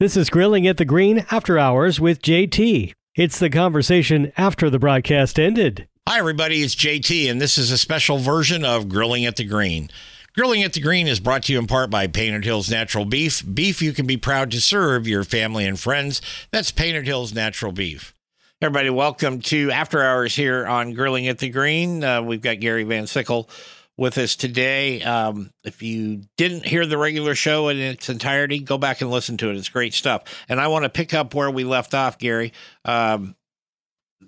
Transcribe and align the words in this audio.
This 0.00 0.16
is 0.16 0.28
Grilling 0.28 0.66
at 0.66 0.76
the 0.76 0.84
Green 0.84 1.24
After 1.30 1.56
Hours 1.56 2.00
with 2.00 2.20
JT. 2.20 2.94
It's 3.14 3.38
the 3.38 3.48
conversation 3.48 4.32
after 4.36 4.68
the 4.68 4.80
broadcast 4.80 5.38
ended. 5.38 5.86
Hi, 6.08 6.18
everybody. 6.18 6.62
It's 6.62 6.74
JT, 6.74 7.30
and 7.30 7.40
this 7.40 7.56
is 7.56 7.70
a 7.70 7.78
special 7.78 8.18
version 8.18 8.64
of 8.64 8.88
Grilling 8.88 9.24
at 9.24 9.36
the 9.36 9.44
Green. 9.44 9.88
Grilling 10.34 10.64
at 10.64 10.72
the 10.72 10.80
Green 10.80 11.06
is 11.06 11.20
brought 11.20 11.44
to 11.44 11.52
you 11.52 11.60
in 11.60 11.68
part 11.68 11.90
by 11.90 12.08
Painted 12.08 12.44
Hills 12.44 12.68
Natural 12.68 13.04
Beef. 13.04 13.44
Beef 13.54 13.80
you 13.80 13.92
can 13.92 14.04
be 14.04 14.16
proud 14.16 14.50
to 14.50 14.60
serve 14.60 15.06
your 15.06 15.22
family 15.22 15.64
and 15.64 15.78
friends. 15.78 16.20
That's 16.50 16.72
Painted 16.72 17.06
Hills 17.06 17.32
Natural 17.32 17.70
Beef. 17.70 18.12
Everybody, 18.60 18.90
welcome 18.90 19.38
to 19.42 19.70
After 19.70 20.02
Hours 20.02 20.34
here 20.34 20.66
on 20.66 20.94
Grilling 20.94 21.28
at 21.28 21.38
the 21.38 21.50
Green. 21.50 22.02
Uh, 22.02 22.20
we've 22.20 22.42
got 22.42 22.58
Gary 22.58 22.82
Van 22.82 23.06
Sickle 23.06 23.48
with 23.96 24.18
us 24.18 24.36
today. 24.36 25.02
Um, 25.02 25.50
if 25.62 25.82
you 25.82 26.22
didn't 26.36 26.66
hear 26.66 26.86
the 26.86 26.98
regular 26.98 27.34
show 27.34 27.68
in 27.68 27.78
its 27.78 28.08
entirety, 28.08 28.58
go 28.60 28.78
back 28.78 29.00
and 29.00 29.10
listen 29.10 29.36
to 29.38 29.50
it. 29.50 29.56
It's 29.56 29.68
great 29.68 29.94
stuff. 29.94 30.22
And 30.48 30.60
I 30.60 30.68
want 30.68 30.84
to 30.84 30.88
pick 30.88 31.14
up 31.14 31.34
where 31.34 31.50
we 31.50 31.64
left 31.64 31.94
off, 31.94 32.18
Gary. 32.18 32.52
Um, 32.84 33.36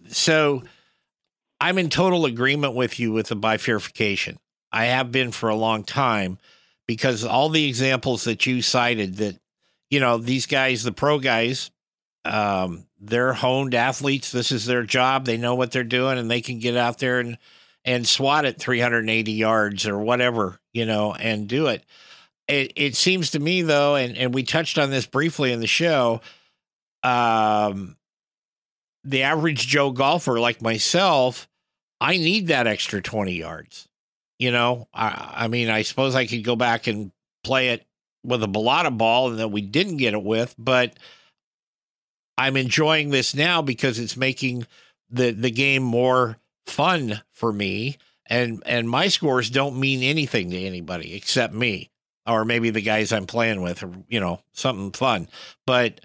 so 0.09 0.63
I'm 1.61 1.79
in 1.79 1.91
total 1.91 2.27
agreement 2.27 2.75
with 2.75 3.01
you 3.01 3.13
with 3.13 3.29
the 3.29 3.37
bifurcation. 3.37 4.39
I 4.73 4.87
have 4.87 5.11
been 5.11 5.33
for 5.33 5.49
a 5.49 5.57
long 5.57 5.85
time 5.85 6.39
because 6.87 7.25
all 7.25 7.49
the 7.49 7.69
examples 7.69 8.25
that 8.25 8.47
you 8.47 8.63
cited 8.63 9.17
that, 9.17 9.39
you 9.91 10.01
know, 10.01 10.19
these 10.19 10.47
guys, 10.47 10.83
the 10.83 10.93
pro 10.93 11.19
guys, 11.19 11.71
um, 12.25 12.87
they're 13.01 13.33
honed 13.33 13.75
athletes. 13.75 14.33
This 14.33 14.53
is 14.53 14.67
their 14.67 14.83
job. 14.83 15.25
They 15.25 15.37
know 15.39 15.55
what 15.55 15.71
they're 15.71 15.85
doing 15.85 16.19
and 16.19 16.31
they 16.31 16.41
can 16.41 16.59
get 16.59 16.77
out 16.77 16.99
there 16.99 17.21
and 17.21 17.39
and 17.87 18.07
swat 18.07 18.45
it 18.45 18.59
380 18.59 19.33
yards 19.33 19.87
or 19.87 19.99
whatever, 19.99 20.59
you 20.75 20.85
know, 20.85 21.15
and 21.15 21.49
do 21.49 21.69
it. 21.69 21.85
It, 22.49 22.73
it 22.77 22.97
seems 22.97 23.31
to 23.31 23.39
me 23.39 23.63
though, 23.63 23.95
and, 23.95 24.17
and 24.17 24.35
we 24.35 24.43
touched 24.43 24.77
on 24.77 24.91
this 24.91 25.07
briefly 25.07 25.53
in 25.53 25.61
the 25.61 25.67
show, 25.67 26.21
um, 27.03 27.97
the 29.05 29.23
average 29.23 29.69
Joe 29.69 29.93
golfer 29.93 30.41
like 30.41 30.61
myself, 30.61 31.49
I 32.01 32.17
need 32.19 32.49
that 32.49 32.67
extra 32.67 33.01
20 33.01 33.33
yards. 33.33 33.89
You 34.39 34.51
know, 34.51 34.89
I, 34.93 35.33
I 35.35 35.49
mean, 35.49 35.71
I 35.71 35.83
suppose 35.83 36.15
I 36.15 36.27
could 36.27 36.45
go 36.45 36.57
back 36.57 36.89
and 36.89 37.13
play 37.43 37.69
it 37.69 37.87
with 38.23 38.43
a 38.43 38.49
Balata 38.49 38.97
ball 38.97 39.31
and 39.31 39.39
that 39.39 39.49
we 39.49 39.63
didn't 39.63 39.97
get 39.97 40.13
it 40.13 40.23
with, 40.23 40.55
but 40.59 40.99
I'm 42.37 42.57
enjoying 42.57 43.11
this 43.11 43.35
now 43.35 43.63
because 43.63 43.99
it's 43.99 44.17
making 44.17 44.67
the 45.09 45.31
the 45.31 45.51
game 45.51 45.85
more 45.85 46.37
fun 46.67 47.23
for 47.33 47.53
me 47.53 47.97
and 48.27 48.63
and 48.67 48.89
my 48.89 49.09
scores 49.09 49.51
don't 49.51 49.79
mean 49.79 50.03
anything 50.03 50.51
to 50.51 50.59
anybody 50.59 51.15
except 51.15 51.55
me 51.55 51.91
or 52.27 52.45
maybe 52.45 52.71
the 52.71 52.81
guys 52.81 53.13
I'm 53.13 53.27
playing 53.27 53.63
with 53.63 53.83
or 53.83 53.93
you 54.09 54.21
know 54.21 54.41
something 54.53 54.93
fun 54.93 55.29
but 55.65 56.01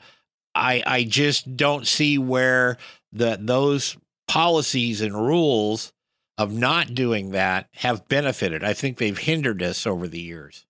I 0.53 0.84
I 0.86 1.03
just 1.03 1.58
don't 1.58 1.88
see 1.88 2.18
where 2.18 2.78
the 3.12 3.38
those 3.40 3.97
policies 4.28 5.02
and 5.02 5.16
rules 5.16 5.91
of 6.38 6.53
not 6.53 6.96
doing 6.96 7.31
that 7.31 7.68
have 7.75 8.07
benefited. 8.07 8.63
I 8.63 8.74
think 8.74 8.97
they've 8.97 9.18
hindered 9.18 9.62
us 9.62 9.86
over 9.86 10.07
the 10.07 10.22
years. 10.22 10.66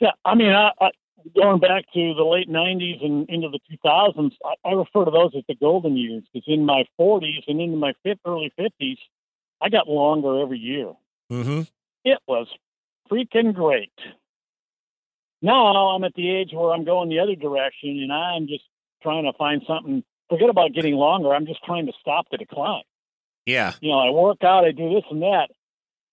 Yeah, 0.00 0.12
I 0.24 0.34
mean, 0.34 0.52
I, 0.52 0.70
I, 0.80 0.90
going 1.34 1.60
back 1.60 1.84
to 1.94 2.14
the 2.14 2.24
late 2.24 2.48
'90s 2.48 3.04
and 3.04 3.28
into 3.28 3.48
the 3.48 3.60
2000s, 3.84 4.32
I, 4.44 4.68
I 4.68 4.72
refer 4.72 5.04
to 5.04 5.10
those 5.10 5.32
as 5.36 5.44
the 5.48 5.54
golden 5.54 5.96
years 5.96 6.24
because 6.32 6.46
in 6.46 6.64
my 6.64 6.84
40s 6.98 7.44
and 7.48 7.60
into 7.60 7.76
my 7.76 7.92
fifth, 8.02 8.20
early 8.26 8.52
50s, 8.58 8.98
I 9.60 9.68
got 9.68 9.88
longer 9.88 10.40
every 10.40 10.58
year. 10.58 10.92
Mm-hmm. 11.30 11.62
It 12.04 12.18
was 12.26 12.48
freaking 13.10 13.54
great. 13.54 13.92
Now 15.42 15.90
I'm 15.90 16.04
at 16.04 16.14
the 16.14 16.30
age 16.30 16.50
where 16.52 16.72
I'm 16.72 16.84
going 16.84 17.08
the 17.08 17.20
other 17.20 17.34
direction, 17.34 17.98
and 18.02 18.12
I'm 18.12 18.46
just 18.46 18.64
trying 19.02 19.24
to 19.24 19.32
find 19.36 19.62
something. 19.66 20.04
Forget 20.28 20.50
about 20.50 20.72
getting 20.74 20.94
longer. 20.94 21.34
I'm 21.34 21.46
just 21.46 21.64
trying 21.64 21.86
to 21.86 21.92
stop 22.00 22.26
the 22.30 22.36
decline. 22.36 22.82
Yeah. 23.46 23.72
You 23.80 23.90
know, 23.90 23.98
I 23.98 24.10
work 24.10 24.44
out, 24.44 24.64
I 24.64 24.72
do 24.72 24.94
this 24.94 25.04
and 25.10 25.22
that. 25.22 25.48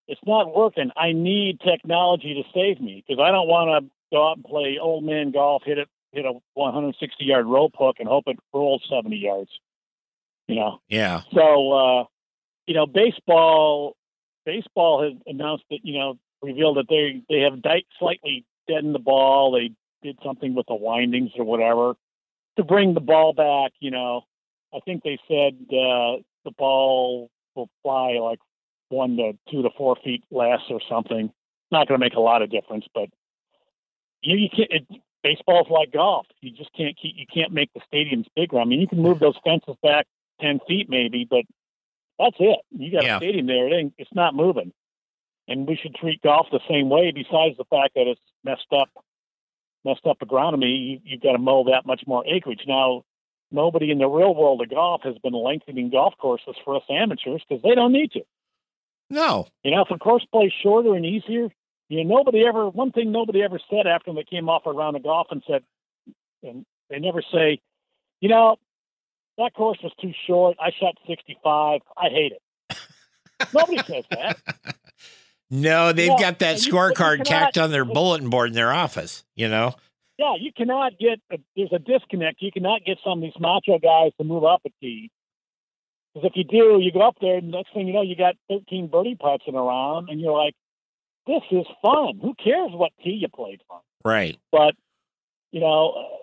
It's 0.07 0.21
not 0.25 0.55
working. 0.55 0.91
I 0.95 1.11
need 1.11 1.59
technology 1.59 2.33
to 2.35 2.43
save 2.53 2.81
me 2.81 3.03
because 3.05 3.21
I 3.21 3.31
don't 3.31 3.47
want 3.47 3.83
to 3.85 3.91
go 4.11 4.29
out 4.29 4.37
and 4.37 4.45
play 4.45 4.77
old 4.81 5.03
man 5.03 5.31
golf, 5.31 5.63
hit 5.65 5.77
it, 5.77 5.87
hit 6.11 6.25
a 6.25 6.33
160 6.53 7.23
yard 7.23 7.45
rope 7.45 7.73
hook, 7.77 7.97
and 7.99 8.07
hope 8.07 8.25
it 8.27 8.37
rolls 8.53 8.83
70 8.89 9.15
yards. 9.15 9.51
You 10.47 10.55
know. 10.55 10.81
Yeah. 10.87 11.21
So, 11.33 11.71
uh, 11.71 12.03
you 12.65 12.73
know, 12.73 12.85
baseball, 12.85 13.95
baseball 14.45 15.03
has 15.03 15.13
announced 15.25 15.65
that 15.69 15.79
you 15.83 15.97
know 15.97 16.17
revealed 16.41 16.77
that 16.77 16.87
they 16.89 17.21
they 17.29 17.41
have 17.41 17.61
di- 17.61 17.85
slightly 17.99 18.45
deadened 18.67 18.95
the 18.95 18.99
ball. 18.99 19.51
They 19.51 19.71
did 20.03 20.19
something 20.23 20.55
with 20.55 20.67
the 20.67 20.75
windings 20.75 21.31
or 21.37 21.45
whatever 21.45 21.95
to 22.57 22.63
bring 22.63 22.93
the 22.93 23.01
ball 23.01 23.33
back. 23.33 23.71
You 23.79 23.91
know, 23.91 24.21
I 24.73 24.79
think 24.85 25.03
they 25.03 25.19
said 25.27 25.55
uh, 25.69 26.21
the 26.45 26.51
ball 26.57 27.29
will 27.55 27.69
fly 27.83 28.17
like 28.21 28.39
one 28.89 29.17
to 29.17 29.33
two 29.51 29.63
to 29.63 29.69
four 29.77 29.95
feet 30.03 30.23
less 30.31 30.61
or 30.69 30.79
something. 30.89 31.31
Not 31.71 31.87
going 31.87 31.99
to 31.99 32.05
make 32.05 32.13
a 32.13 32.21
lot 32.21 32.41
of 32.41 32.49
difference, 32.49 32.85
but 32.93 33.09
you, 34.27 34.37
you 34.37 34.49
can't. 34.49 34.71
It, 34.71 35.01
baseball's 35.23 35.67
like 35.69 35.91
golf. 35.91 36.25
You 36.41 36.51
just 36.51 36.71
can't 36.73 36.97
keep. 37.01 37.15
You 37.17 37.25
can't 37.33 37.51
make 37.51 37.69
the 37.73 37.81
stadiums 37.91 38.25
bigger. 38.35 38.59
I 38.59 38.65
mean, 38.65 38.81
you 38.81 38.87
can 38.87 39.01
move 39.01 39.19
those 39.19 39.35
fences 39.43 39.75
back 39.81 40.05
ten 40.41 40.59
feet 40.67 40.89
maybe, 40.89 41.25
but 41.29 41.43
that's 42.19 42.35
it. 42.39 42.59
You 42.71 42.91
got 42.91 43.03
Yeah. 43.03 43.15
a 43.17 43.19
stadium 43.19 43.47
there. 43.47 43.67
It 43.67 43.73
ain't, 43.73 43.93
it's 43.97 44.13
not 44.13 44.35
moving. 44.35 44.71
And 45.47 45.67
we 45.67 45.75
should 45.75 45.95
treat 45.95 46.21
golf 46.21 46.47
the 46.51 46.59
same 46.69 46.89
way. 46.89 47.11
Besides 47.11 47.55
the 47.57 47.65
fact 47.69 47.93
that 47.95 48.07
it's 48.07 48.21
messed 48.43 48.71
up, 48.71 48.89
messed 49.85 50.05
up 50.05 50.19
agronomy, 50.19 50.91
you, 50.91 50.99
you've 51.05 51.21
got 51.21 51.33
to 51.33 51.37
mow 51.37 51.63
that 51.65 51.85
much 51.85 52.01
more 52.05 52.23
acreage. 52.27 52.61
Now, 52.67 53.03
nobody 53.51 53.91
in 53.91 53.99
the 53.99 54.07
real 54.07 54.35
world 54.35 54.61
of 54.61 54.69
golf 54.69 55.01
has 55.03 55.15
been 55.19 55.33
lengthening 55.33 55.89
golf 55.89 56.15
courses 56.17 56.55
for 56.65 56.75
us 56.75 56.83
amateurs 56.89 57.41
because 57.47 57.63
they 57.63 57.75
don't 57.75 57.93
need 57.93 58.11
to. 58.11 58.21
No. 59.09 59.47
You 59.63 59.71
know, 59.71 59.81
if 59.83 59.91
a 59.91 59.97
course 59.97 60.25
plays 60.33 60.51
shorter 60.61 60.93
and 60.95 61.05
easier, 61.05 61.47
you 61.89 62.03
know, 62.03 62.17
nobody 62.17 62.45
ever, 62.45 62.69
one 62.69 62.91
thing 62.91 63.11
nobody 63.11 63.43
ever 63.43 63.59
said 63.69 63.87
after 63.87 64.13
they 64.13 64.23
came 64.23 64.49
off 64.49 64.63
a 64.65 64.71
round 64.71 64.95
of 64.95 65.03
golf 65.03 65.27
and 65.31 65.41
said, 65.47 65.63
and 66.43 66.65
they 66.89 66.99
never 66.99 67.21
say, 67.33 67.59
you 68.21 68.29
know, 68.29 68.57
that 69.37 69.53
course 69.53 69.77
was 69.83 69.93
too 70.01 70.11
short. 70.25 70.57
I 70.59 70.71
shot 70.79 70.95
65. 71.07 71.81
I 71.95 72.09
hate 72.09 72.33
it. 72.33 72.77
nobody 73.53 73.83
says 73.89 74.03
that. 74.11 74.37
No, 75.49 75.93
they've 75.93 76.07
Yeah, 76.07 76.17
got 76.19 76.39
that 76.39 76.55
and 76.55 76.65
you- 76.65 76.71
but 76.71 76.77
you 76.77 76.93
scorecard 76.93 77.23
tacked 77.23 77.57
on 77.57 77.71
their 77.71 77.85
bulletin 77.85 78.29
board 78.29 78.49
in 78.49 78.55
their 78.55 78.73
office, 78.73 79.23
you 79.35 79.47
know? 79.47 79.75
Yeah, 80.17 80.33
you 80.39 80.51
cannot 80.51 80.97
get, 80.99 81.19
a, 81.31 81.37
there's 81.55 81.71
a 81.71 81.79
disconnect. 81.79 82.41
You 82.41 82.51
cannot 82.51 82.83
get 82.83 82.97
some 83.03 83.19
of 83.19 83.21
these 83.21 83.39
macho 83.39 83.77
guys 83.79 84.11
to 84.17 84.23
move 84.23 84.43
up 84.43 84.61
a 84.65 84.69
tee. 84.81 85.11
Because 86.13 86.31
if 86.31 86.35
you 86.35 86.43
do, 86.43 86.79
you 86.81 86.91
go 86.91 87.01
up 87.07 87.17
there, 87.21 87.37
and 87.37 87.51
next 87.51 87.73
thing 87.73 87.85
you 87.87 87.93
know, 87.93 88.01
you 88.01 88.15
got 88.15 88.35
13 88.49 88.87
birdie 88.87 89.15
putts 89.15 89.43
in 89.45 89.53
a 89.53 89.61
round, 89.61 90.09
and 90.09 90.19
you're 90.19 90.35
like, 90.35 90.55
this 91.27 91.43
is 91.51 91.65
fun. 91.81 92.19
Who 92.21 92.33
cares 92.41 92.71
what 92.71 92.91
tee 93.03 93.19
you 93.21 93.27
played 93.27 93.61
from? 93.67 93.79
Right. 94.05 94.37
but 94.51 94.73
you 95.51 95.59
know 95.59 96.19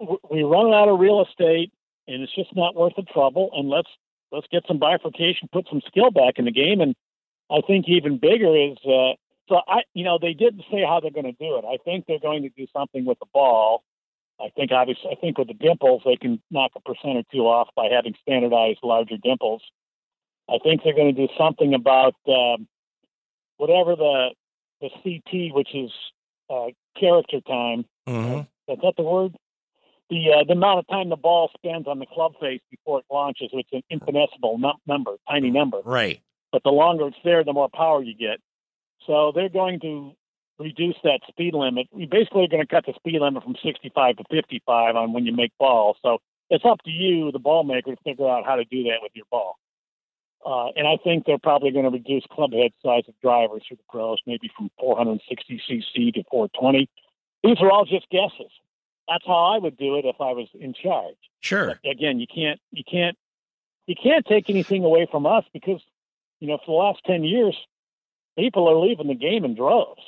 uh, 0.00 0.16
we 0.30 0.42
run 0.42 0.72
out 0.72 0.88
of 0.88 0.98
real 0.98 1.24
estate 1.24 1.72
and 2.06 2.22
it's 2.22 2.34
just 2.34 2.54
not 2.56 2.74
worth 2.74 2.94
the 2.96 3.02
trouble 3.02 3.50
and 3.52 3.68
let's 3.68 3.90
let's 4.32 4.46
get 4.50 4.62
some 4.66 4.78
bifurcation 4.78 5.48
put 5.52 5.66
some 5.68 5.82
skill 5.86 6.10
back 6.10 6.34
in 6.38 6.44
the 6.44 6.52
game 6.52 6.80
and 6.80 6.94
i 7.50 7.60
think 7.66 7.86
even 7.88 8.18
bigger 8.18 8.56
is 8.56 8.78
uh 8.86 9.12
so 9.48 9.60
i 9.68 9.82
you 9.94 10.04
know 10.04 10.18
they 10.20 10.32
didn't 10.32 10.62
say 10.70 10.82
how 10.82 11.00
they're 11.00 11.10
going 11.10 11.24
to 11.24 11.32
do 11.32 11.56
it 11.56 11.64
i 11.64 11.76
think 11.84 12.04
they're 12.06 12.18
going 12.20 12.42
to 12.42 12.50
do 12.50 12.66
something 12.72 13.04
with 13.04 13.18
the 13.18 13.26
ball 13.34 13.82
i 14.40 14.48
think 14.56 14.70
obviously 14.72 15.10
i 15.10 15.14
think 15.16 15.36
with 15.36 15.48
the 15.48 15.54
dimples 15.54 16.02
they 16.04 16.16
can 16.16 16.40
knock 16.50 16.70
a 16.76 16.80
percent 16.80 17.18
or 17.18 17.22
two 17.32 17.40
off 17.46 17.68
by 17.76 17.88
having 17.90 18.14
standardized 18.22 18.80
larger 18.82 19.16
dimples 19.22 19.62
i 20.48 20.58
think 20.62 20.82
they're 20.84 20.94
going 20.94 21.14
to 21.14 21.26
do 21.26 21.32
something 21.36 21.74
about 21.74 22.14
um, 22.28 22.66
whatever 23.58 23.94
the 23.94 24.30
the 24.80 24.88
ct 25.02 25.54
which 25.54 25.74
is 25.74 25.90
uh, 26.50 26.68
character 26.98 27.40
time 27.42 27.84
hmm 28.06 28.40
is 28.68 28.78
that 28.82 28.94
the 28.96 29.02
word? 29.02 29.34
the 30.10 30.32
uh, 30.32 30.44
the 30.44 30.52
amount 30.52 30.78
of 30.78 30.86
time 30.88 31.08
the 31.08 31.16
ball 31.16 31.50
spends 31.56 31.86
on 31.86 31.98
the 31.98 32.06
club 32.06 32.32
face 32.40 32.60
before 32.70 33.00
it 33.00 33.04
launches, 33.10 33.50
which 33.52 33.66
is 33.72 33.78
an 33.78 33.82
infinitesimal 33.90 34.58
num- 34.58 34.80
number, 34.86 35.16
tiny 35.28 35.50
number. 35.50 35.80
Right. 35.84 36.20
But 36.52 36.62
the 36.64 36.70
longer 36.70 37.08
it's 37.08 37.16
there, 37.24 37.44
the 37.44 37.52
more 37.52 37.68
power 37.68 38.02
you 38.02 38.14
get. 38.14 38.40
So 39.06 39.32
they're 39.34 39.50
going 39.50 39.80
to 39.80 40.12
reduce 40.58 40.96
that 41.04 41.20
speed 41.28 41.54
limit. 41.54 41.88
We 41.92 42.06
basically 42.06 42.44
are 42.44 42.48
going 42.48 42.62
to 42.62 42.66
cut 42.66 42.86
the 42.86 42.94
speed 42.94 43.20
limit 43.20 43.42
from 43.42 43.56
65 43.62 44.16
to 44.16 44.24
55 44.30 44.96
on 44.96 45.12
when 45.12 45.26
you 45.26 45.32
make 45.34 45.52
balls. 45.58 45.96
So 46.02 46.18
it's 46.50 46.64
up 46.64 46.82
to 46.84 46.90
you, 46.90 47.30
the 47.30 47.38
ball 47.38 47.64
maker, 47.64 47.94
to 47.94 48.02
figure 48.02 48.28
out 48.28 48.44
how 48.44 48.56
to 48.56 48.64
do 48.64 48.82
that 48.84 48.98
with 49.02 49.12
your 49.14 49.26
ball. 49.30 49.56
Uh, 50.48 50.68
and 50.76 50.88
I 50.88 50.96
think 50.96 51.26
they're 51.26 51.36
probably 51.36 51.70
going 51.72 51.84
to 51.84 51.90
reduce 51.90 52.24
club 52.30 52.54
head 52.54 52.70
size 52.82 53.02
of 53.06 53.12
drivers 53.20 53.64
for 53.68 53.74
the 53.74 53.82
pros, 53.90 54.16
maybe 54.26 54.50
from 54.56 54.70
460 54.80 55.60
cc 55.68 56.14
to 56.14 56.24
420. 56.30 56.88
These 57.44 57.60
are 57.60 57.70
all 57.70 57.84
just 57.84 58.08
guesses. 58.08 58.50
That's 59.08 59.26
how 59.26 59.54
I 59.54 59.58
would 59.58 59.76
do 59.76 59.96
it 59.96 60.06
if 60.06 60.16
I 60.22 60.32
was 60.32 60.48
in 60.58 60.72
charge. 60.72 61.18
Sure. 61.40 61.78
But 61.84 61.90
again, 61.90 62.18
you 62.18 62.26
can't, 62.26 62.58
you 62.70 62.82
can't, 62.90 63.14
you 63.86 63.94
can't 64.02 64.24
take 64.24 64.48
anything 64.48 64.84
away 64.84 65.06
from 65.10 65.26
us 65.26 65.44
because, 65.52 65.82
you 66.40 66.48
know, 66.48 66.56
for 66.64 66.72
the 66.72 66.86
last 66.86 67.04
10 67.04 67.24
years, 67.24 67.56
people 68.38 68.68
are 68.68 68.76
leaving 68.76 69.08
the 69.08 69.14
game 69.14 69.44
in 69.44 69.54
droves 69.54 70.00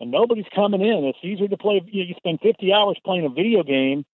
and 0.00 0.10
nobody's 0.10 0.44
coming 0.54 0.82
in. 0.82 1.04
It's 1.04 1.18
easier 1.22 1.48
to 1.48 1.56
play. 1.56 1.80
You, 1.86 2.02
know, 2.02 2.08
you 2.08 2.14
spend 2.18 2.40
50 2.42 2.74
hours 2.74 2.98
playing 3.06 3.24
a 3.24 3.30
video 3.30 3.62
game, 3.62 4.04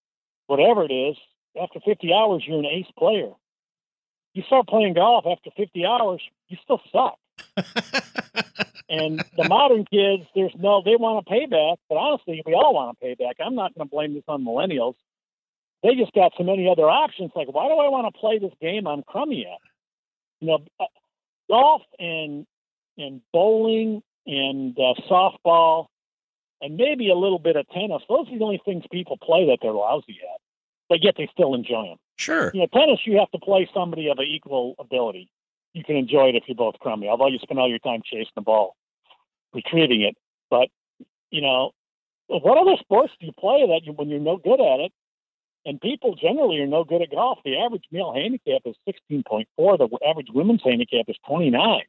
whatever 0.46 0.84
it 0.84 0.92
is. 0.92 1.16
After 1.60 1.80
50 1.80 2.12
hours, 2.14 2.44
you're 2.46 2.60
an 2.60 2.66
ace 2.66 2.86
player. 2.96 3.32
You 4.38 4.44
start 4.44 4.68
playing 4.68 4.94
golf 4.94 5.24
after 5.26 5.50
50 5.56 5.84
hours, 5.84 6.22
you 6.46 6.58
still 6.62 6.80
suck. 6.92 7.18
and 8.88 9.18
the 9.36 9.48
modern 9.48 9.84
kids, 9.84 10.28
there's 10.32 10.52
no, 10.56 10.80
they 10.80 10.94
want 10.94 11.26
a 11.26 11.28
payback, 11.28 11.78
but 11.88 11.96
honestly, 11.96 12.40
we 12.46 12.54
all 12.54 12.72
want 12.72 12.96
a 12.96 13.04
payback. 13.04 13.32
I'm 13.44 13.56
not 13.56 13.74
going 13.74 13.88
to 13.88 13.90
blame 13.90 14.14
this 14.14 14.22
on 14.28 14.44
millennials. 14.44 14.94
They 15.82 15.96
just 15.96 16.12
got 16.12 16.34
so 16.38 16.44
many 16.44 16.68
other 16.70 16.88
options. 16.88 17.32
Like, 17.34 17.52
why 17.52 17.66
do 17.66 17.74
I 17.74 17.88
want 17.88 18.14
to 18.14 18.20
play 18.20 18.38
this 18.38 18.52
game 18.60 18.86
I'm 18.86 19.02
crummy 19.02 19.44
at? 19.44 19.58
You 20.38 20.46
know, 20.46 20.58
uh, 20.78 20.84
golf 21.50 21.82
and 21.98 22.46
and 22.96 23.20
bowling 23.32 24.04
and 24.24 24.78
uh, 24.78 24.94
softball, 25.10 25.86
and 26.62 26.76
maybe 26.76 27.10
a 27.10 27.16
little 27.16 27.40
bit 27.40 27.56
of 27.56 27.68
tennis. 27.70 28.02
Those 28.08 28.28
are 28.28 28.38
the 28.38 28.44
only 28.44 28.62
things 28.64 28.84
people 28.92 29.16
play 29.16 29.46
that 29.46 29.58
they're 29.62 29.72
lousy 29.72 30.20
at, 30.32 30.40
but 30.88 31.02
yet 31.02 31.14
they 31.16 31.28
still 31.32 31.54
enjoy 31.54 31.86
them. 31.86 31.98
Sure. 32.16 32.50
You 32.54 32.60
know, 32.60 32.66
tennis, 32.72 33.00
you 33.04 33.18
have 33.18 33.30
to 33.30 33.38
play 33.38 33.68
somebody 33.72 34.08
of 34.08 34.18
an 34.18 34.26
equal 34.26 34.74
ability. 34.78 35.30
You 35.74 35.84
can 35.84 35.96
enjoy 35.96 36.28
it 36.28 36.34
if 36.34 36.44
you're 36.46 36.56
both 36.56 36.78
crummy, 36.80 37.08
although 37.08 37.28
you 37.28 37.38
spend 37.38 37.60
all 37.60 37.68
your 37.68 37.78
time 37.78 38.00
chasing 38.04 38.32
the 38.34 38.40
ball, 38.42 38.74
retrieving 39.52 40.02
it. 40.02 40.16
But, 40.50 40.68
you 41.30 41.42
know, 41.42 41.72
what 42.26 42.58
other 42.58 42.76
sports 42.80 43.12
do 43.20 43.26
you 43.26 43.32
play 43.38 43.66
that 43.68 43.82
you, 43.84 43.92
when 43.92 44.08
you're 44.08 44.20
no 44.20 44.36
good 44.36 44.60
at 44.60 44.80
it? 44.80 44.92
And 45.64 45.80
people 45.80 46.14
generally 46.14 46.60
are 46.60 46.66
no 46.66 46.84
good 46.84 47.02
at 47.02 47.10
golf. 47.10 47.40
The 47.44 47.58
average 47.58 47.84
male 47.92 48.14
handicap 48.14 48.62
is 48.64 48.76
16.4. 48.88 49.46
The 49.56 49.98
average 50.06 50.28
women's 50.32 50.62
handicap 50.64 51.06
is 51.08 51.16
29. 51.26 51.82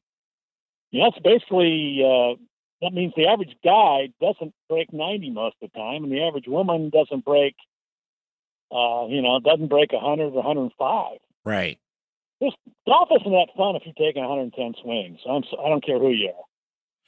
You 0.91 0.99
know, 0.99 1.11
that's 1.11 1.23
basically 1.23 2.01
uh, 2.03 2.35
that 2.81 2.93
means 2.93 3.13
the 3.15 3.27
average 3.27 3.55
guy 3.63 4.09
doesn't 4.21 4.53
break 4.69 4.91
90 4.91 5.29
most 5.31 5.55
of 5.61 5.69
the 5.71 5.77
time, 5.77 6.03
and 6.03 6.11
the 6.11 6.23
average 6.23 6.47
woman 6.47 6.89
doesn't 6.89 7.25
break, 7.25 7.55
uh, 8.71 9.07
you 9.07 9.21
know, 9.21 9.37
it 9.37 9.43
doesn't 9.43 9.67
break 9.67 9.91
100 9.91 10.25
or 10.25 10.31
105. 10.31 11.17
Right. 11.45 11.79
This 12.41 12.53
golf 12.85 13.09
isn't 13.11 13.31
that 13.31 13.47
fun 13.57 13.75
if 13.75 13.83
you're 13.85 13.93
taking 13.93 14.23
110 14.23 14.81
swings. 14.81 15.19
I'm, 15.29 15.43
so, 15.49 15.59
I 15.59 15.69
don't 15.69 15.85
care 15.85 15.99
who 15.99 16.09
you 16.11 16.29
are. 16.29 16.43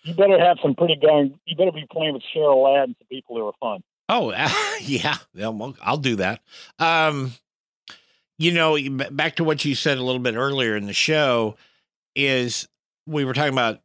You 0.03 0.15
better 0.15 0.39
have 0.39 0.57
some 0.61 0.75
pretty 0.75 0.95
darn. 0.95 1.39
You 1.45 1.55
better 1.55 1.71
be 1.71 1.85
playing 1.91 2.13
with 2.13 2.23
Cheryl 2.35 2.63
Ladd 2.63 2.89
and 2.89 2.95
some 2.97 3.07
people 3.07 3.35
who 3.37 3.47
are 3.47 3.53
fun. 3.59 3.83
Oh, 4.09 4.31
uh, 4.31 4.49
yeah. 4.81 5.17
I'll 5.39 5.97
do 5.97 6.17
that. 6.17 6.41
Um, 6.79 7.33
you 8.37 8.51
know, 8.51 8.77
back 9.11 9.35
to 9.35 9.43
what 9.43 9.63
you 9.63 9.75
said 9.75 9.99
a 9.99 10.03
little 10.03 10.19
bit 10.19 10.35
earlier 10.35 10.75
in 10.75 10.87
the 10.87 10.93
show 10.93 11.55
is 12.15 12.67
we 13.05 13.23
were 13.23 13.33
talking 13.33 13.53
about 13.53 13.81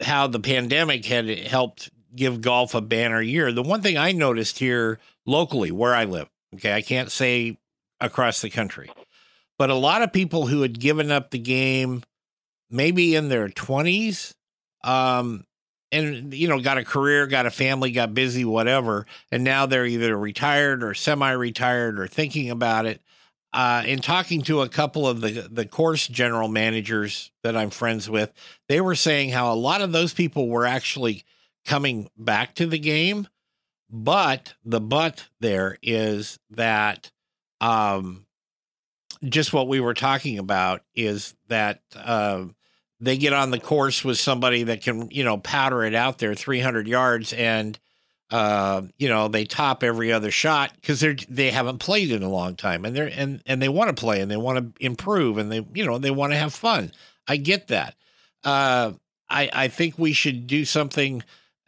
how 0.00 0.26
the 0.26 0.40
pandemic 0.40 1.04
had 1.04 1.28
helped 1.28 1.90
give 2.14 2.40
golf 2.40 2.74
a 2.74 2.80
banner 2.80 3.20
year. 3.20 3.52
The 3.52 3.62
one 3.62 3.82
thing 3.82 3.98
I 3.98 4.12
noticed 4.12 4.58
here 4.58 4.98
locally 5.26 5.70
where 5.70 5.94
I 5.94 6.04
live, 6.04 6.28
okay, 6.54 6.72
I 6.72 6.82
can't 6.82 7.10
say 7.10 7.58
across 8.00 8.40
the 8.40 8.50
country, 8.50 8.90
but 9.58 9.70
a 9.70 9.74
lot 9.74 10.02
of 10.02 10.12
people 10.12 10.46
who 10.46 10.62
had 10.62 10.78
given 10.78 11.10
up 11.10 11.30
the 11.30 11.38
game 11.38 12.02
maybe 12.70 13.14
in 13.14 13.28
their 13.30 13.48
20s 13.48 14.34
um 14.84 15.42
and 15.90 16.34
you 16.34 16.46
know 16.46 16.60
got 16.60 16.76
a 16.76 16.84
career 16.84 17.26
got 17.26 17.46
a 17.46 17.50
family 17.50 17.90
got 17.90 18.12
busy 18.12 18.44
whatever 18.44 19.06
and 19.32 19.42
now 19.42 19.64
they're 19.64 19.86
either 19.86 20.16
retired 20.16 20.84
or 20.84 20.92
semi-retired 20.92 21.98
or 21.98 22.06
thinking 22.06 22.50
about 22.50 22.84
it 22.84 23.00
uh, 23.52 23.82
in 23.86 24.00
talking 24.00 24.42
to 24.42 24.60
a 24.60 24.68
couple 24.68 25.08
of 25.08 25.20
the 25.20 25.48
the 25.50 25.66
course 25.66 26.06
general 26.06 26.48
managers 26.48 27.30
that 27.42 27.56
I'm 27.56 27.70
friends 27.70 28.08
with, 28.08 28.32
they 28.68 28.80
were 28.80 28.94
saying 28.94 29.30
how 29.30 29.52
a 29.52 29.56
lot 29.56 29.80
of 29.80 29.92
those 29.92 30.12
people 30.12 30.48
were 30.48 30.66
actually 30.66 31.24
coming 31.64 32.10
back 32.16 32.54
to 32.56 32.66
the 32.66 32.78
game, 32.78 33.26
but 33.90 34.54
the 34.64 34.80
but 34.80 35.26
there 35.40 35.78
is 35.82 36.38
that 36.50 37.10
um, 37.60 38.26
just 39.24 39.52
what 39.52 39.68
we 39.68 39.80
were 39.80 39.94
talking 39.94 40.38
about 40.38 40.82
is 40.94 41.34
that 41.48 41.80
uh, 41.96 42.44
they 43.00 43.16
get 43.16 43.32
on 43.32 43.50
the 43.50 43.60
course 43.60 44.04
with 44.04 44.18
somebody 44.18 44.64
that 44.64 44.82
can 44.82 45.10
you 45.10 45.24
know 45.24 45.38
powder 45.38 45.84
it 45.84 45.94
out 45.94 46.18
there 46.18 46.34
300 46.34 46.86
yards 46.86 47.32
and 47.32 47.78
uh, 48.30 48.82
you 48.98 49.08
know, 49.08 49.28
they 49.28 49.44
top 49.44 49.82
every 49.82 50.12
other 50.12 50.30
shot 50.30 50.72
because 50.74 51.00
they're 51.00 51.16
they 51.28 51.50
haven't 51.50 51.78
played 51.78 52.10
in 52.10 52.22
a 52.22 52.28
long 52.28 52.56
time, 52.56 52.84
and 52.84 52.94
they're 52.94 53.10
and 53.14 53.42
and 53.46 53.62
they 53.62 53.70
want 53.70 53.94
to 53.94 53.98
play 53.98 54.20
and 54.20 54.30
they 54.30 54.36
want 54.36 54.76
to 54.76 54.84
improve 54.84 55.38
and 55.38 55.50
they 55.50 55.66
you 55.72 55.84
know 55.84 55.98
they 55.98 56.10
want 56.10 56.32
to 56.32 56.38
have 56.38 56.52
fun. 56.52 56.92
I 57.26 57.36
get 57.36 57.68
that. 57.68 57.94
Uh, 58.44 58.92
I 59.30 59.48
I 59.52 59.68
think 59.68 59.98
we 59.98 60.12
should 60.12 60.46
do 60.46 60.66
something, 60.66 61.22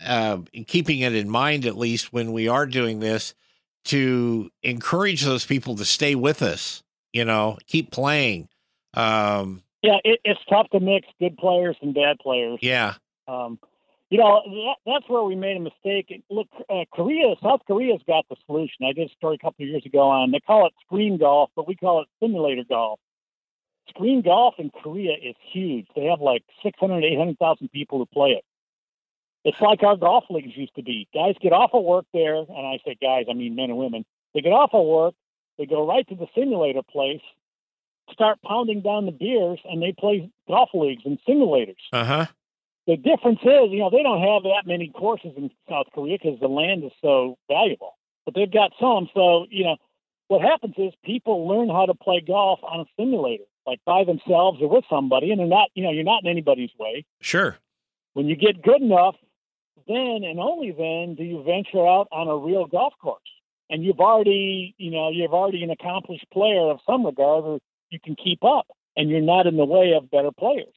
uh, 0.05 0.39
keeping 0.67 1.01
it 1.01 1.15
in 1.15 1.29
mind 1.29 1.67
at 1.67 1.77
least 1.77 2.13
when 2.13 2.33
we 2.33 2.49
are 2.49 2.67
doing 2.67 3.01
this, 3.01 3.35
to 3.85 4.51
encourage 4.63 5.23
those 5.23 5.47
people 5.47 5.77
to 5.77 5.85
stay 5.85 6.15
with 6.15 6.43
us. 6.43 6.83
You 7.13 7.25
know, 7.25 7.59
keep 7.67 7.91
playing. 7.91 8.49
Um, 8.95 9.63
yeah, 9.83 9.97
it, 10.05 10.21
it's 10.25 10.41
tough 10.49 10.69
to 10.71 10.81
mix 10.81 11.09
good 11.19 11.37
players 11.37 11.77
and 11.81 11.95
bad 11.95 12.19
players. 12.19 12.59
Yeah. 12.63 12.95
Um, 13.27 13.59
you 14.11 14.19
know, 14.19 14.43
that, 14.45 14.75
that's 14.85 15.09
where 15.09 15.23
we 15.23 15.37
made 15.37 15.57
a 15.57 15.61
mistake. 15.61 16.23
Look, 16.29 16.49
uh, 16.69 16.85
Korea, 16.93 17.35
South 17.43 17.61
Korea's 17.67 18.01
got 18.07 18.27
the 18.29 18.37
solution. 18.47 18.85
I 18.85 18.93
did 18.93 19.09
a 19.09 19.13
story 19.15 19.37
a 19.37 19.39
couple 19.39 19.65
of 19.65 19.69
years 19.69 19.87
ago 19.87 20.01
on, 20.01 20.33
they 20.33 20.41
call 20.41 20.67
it 20.67 20.73
screen 20.85 21.17
golf, 21.17 21.51
but 21.55 21.69
we 21.69 21.77
call 21.77 22.03
it 22.03 22.09
simulator 22.21 22.65
golf. 22.69 22.99
Screen 23.89 24.23
golf 24.23 24.55
in 24.59 24.71
Korea 24.71 25.13
is 25.13 25.37
huge. 25.53 25.87
They 25.95 26.05
have 26.07 26.21
like 26.21 26.43
600, 26.63 27.05
800,000 27.05 27.71
people 27.71 27.99
who 27.99 28.07
play 28.07 28.31
it. 28.31 28.45
It's 29.45 29.61
like 29.61 29.83
our 29.83 29.97
golf 29.97 30.25
leagues 30.31 30.57
used 30.57 30.75
to 30.77 30.83
be. 30.83 31.09
Guys 31.15 31.35
get 31.41 31.53
off 31.53 31.71
of 31.73 31.85
work 31.85 32.07
there, 32.13 32.37
and 32.37 32.67
I 32.67 32.79
say 32.85 32.97
guys, 33.01 33.27
I 33.31 33.35
mean 33.35 33.55
men 33.55 33.71
and 33.71 33.79
women. 33.79 34.05
They 34.35 34.41
get 34.41 34.53
off 34.53 34.71
of 34.73 34.87
work, 34.87 35.15
they 35.59 35.67
go 35.67 35.87
right 35.87 36.07
to 36.09 36.15
the 36.15 36.27
simulator 36.35 36.83
place, 36.83 37.23
start 38.13 38.39
pounding 38.43 38.83
down 38.83 39.07
the 39.07 39.13
beers, 39.13 39.61
and 39.65 39.83
they 39.83 39.93
play 39.99 40.31
golf 40.47 40.71
leagues 40.75 41.03
and 41.05 41.19
simulators. 41.27 41.77
Uh 41.93 42.05
huh 42.05 42.27
the 42.91 42.97
difference 42.97 43.39
is, 43.43 43.71
you 43.71 43.79
know, 43.79 43.91
they 43.91 44.03
don't 44.03 44.21
have 44.21 44.43
that 44.43 44.67
many 44.67 44.89
courses 44.89 45.33
in 45.37 45.51
South 45.69 45.87
Korea 45.95 46.19
because 46.21 46.41
the 46.41 46.49
land 46.49 46.83
is 46.83 46.91
so 47.01 47.39
valuable, 47.49 47.97
but 48.25 48.35
they've 48.35 48.51
got 48.51 48.73
some. 48.81 49.09
So, 49.15 49.47
you 49.49 49.65
know, 49.65 49.77
what 50.27 50.43
happens 50.43 50.75
is 50.77 50.93
people 51.05 51.47
learn 51.47 51.69
how 51.69 51.87
to 51.87 51.95
play 51.95 52.21
golf 52.21 52.59
on 52.63 52.81
a 52.81 52.85
simulator, 52.99 53.45
like 53.65 53.79
by 53.85 54.03
themselves 54.03 54.61
or 54.61 54.69
with 54.69 54.85
somebody, 54.91 55.31
and 55.31 55.39
they're 55.39 55.47
not, 55.47 55.69
you 55.75 55.85
know, 55.85 55.93
you're 55.93 56.03
not 56.03 56.25
in 56.25 56.31
anybody's 56.31 56.71
way. 56.81 57.05
Sure. 57.21 57.57
When 58.15 58.27
you 58.27 58.35
get 58.35 58.61
good 58.61 58.83
enough, 58.83 59.15
then 59.87 60.25
and 60.25 60.39
only 60.39 60.73
then 60.73 61.15
do 61.15 61.25
you 61.25 61.43
venture 61.43 61.87
out 61.87 62.09
on 62.13 62.29
a 62.29 62.37
real 62.37 62.67
golf 62.67 62.95
course. 63.01 63.21
And 63.69 63.85
you've 63.85 64.01
already, 64.01 64.75
you 64.79 64.91
know, 64.91 65.11
you've 65.11 65.33
already 65.33 65.63
an 65.63 65.71
accomplished 65.71 66.27
player 66.33 66.71
of 66.71 66.81
some 66.87 67.07
regard, 67.07 67.45
or 67.45 67.59
you 67.91 68.01
can 68.03 68.17
keep 68.17 68.43
up, 68.45 68.67
and 68.97 69.09
you're 69.09 69.21
not 69.21 69.47
in 69.47 69.57
the 69.57 69.65
way 69.65 69.93
of 69.93 70.11
better 70.11 70.31
players. 70.37 70.75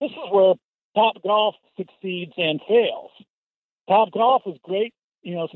This 0.00 0.10
is 0.10 0.32
where 0.32 0.54
Top 0.96 1.22
Golf 1.22 1.54
succeeds 1.76 2.32
and 2.36 2.60
fails. 2.66 3.10
Top 3.88 4.10
Golf 4.12 4.42
is 4.46 4.56
great. 4.62 4.94
You 5.22 5.34
know, 5.34 5.48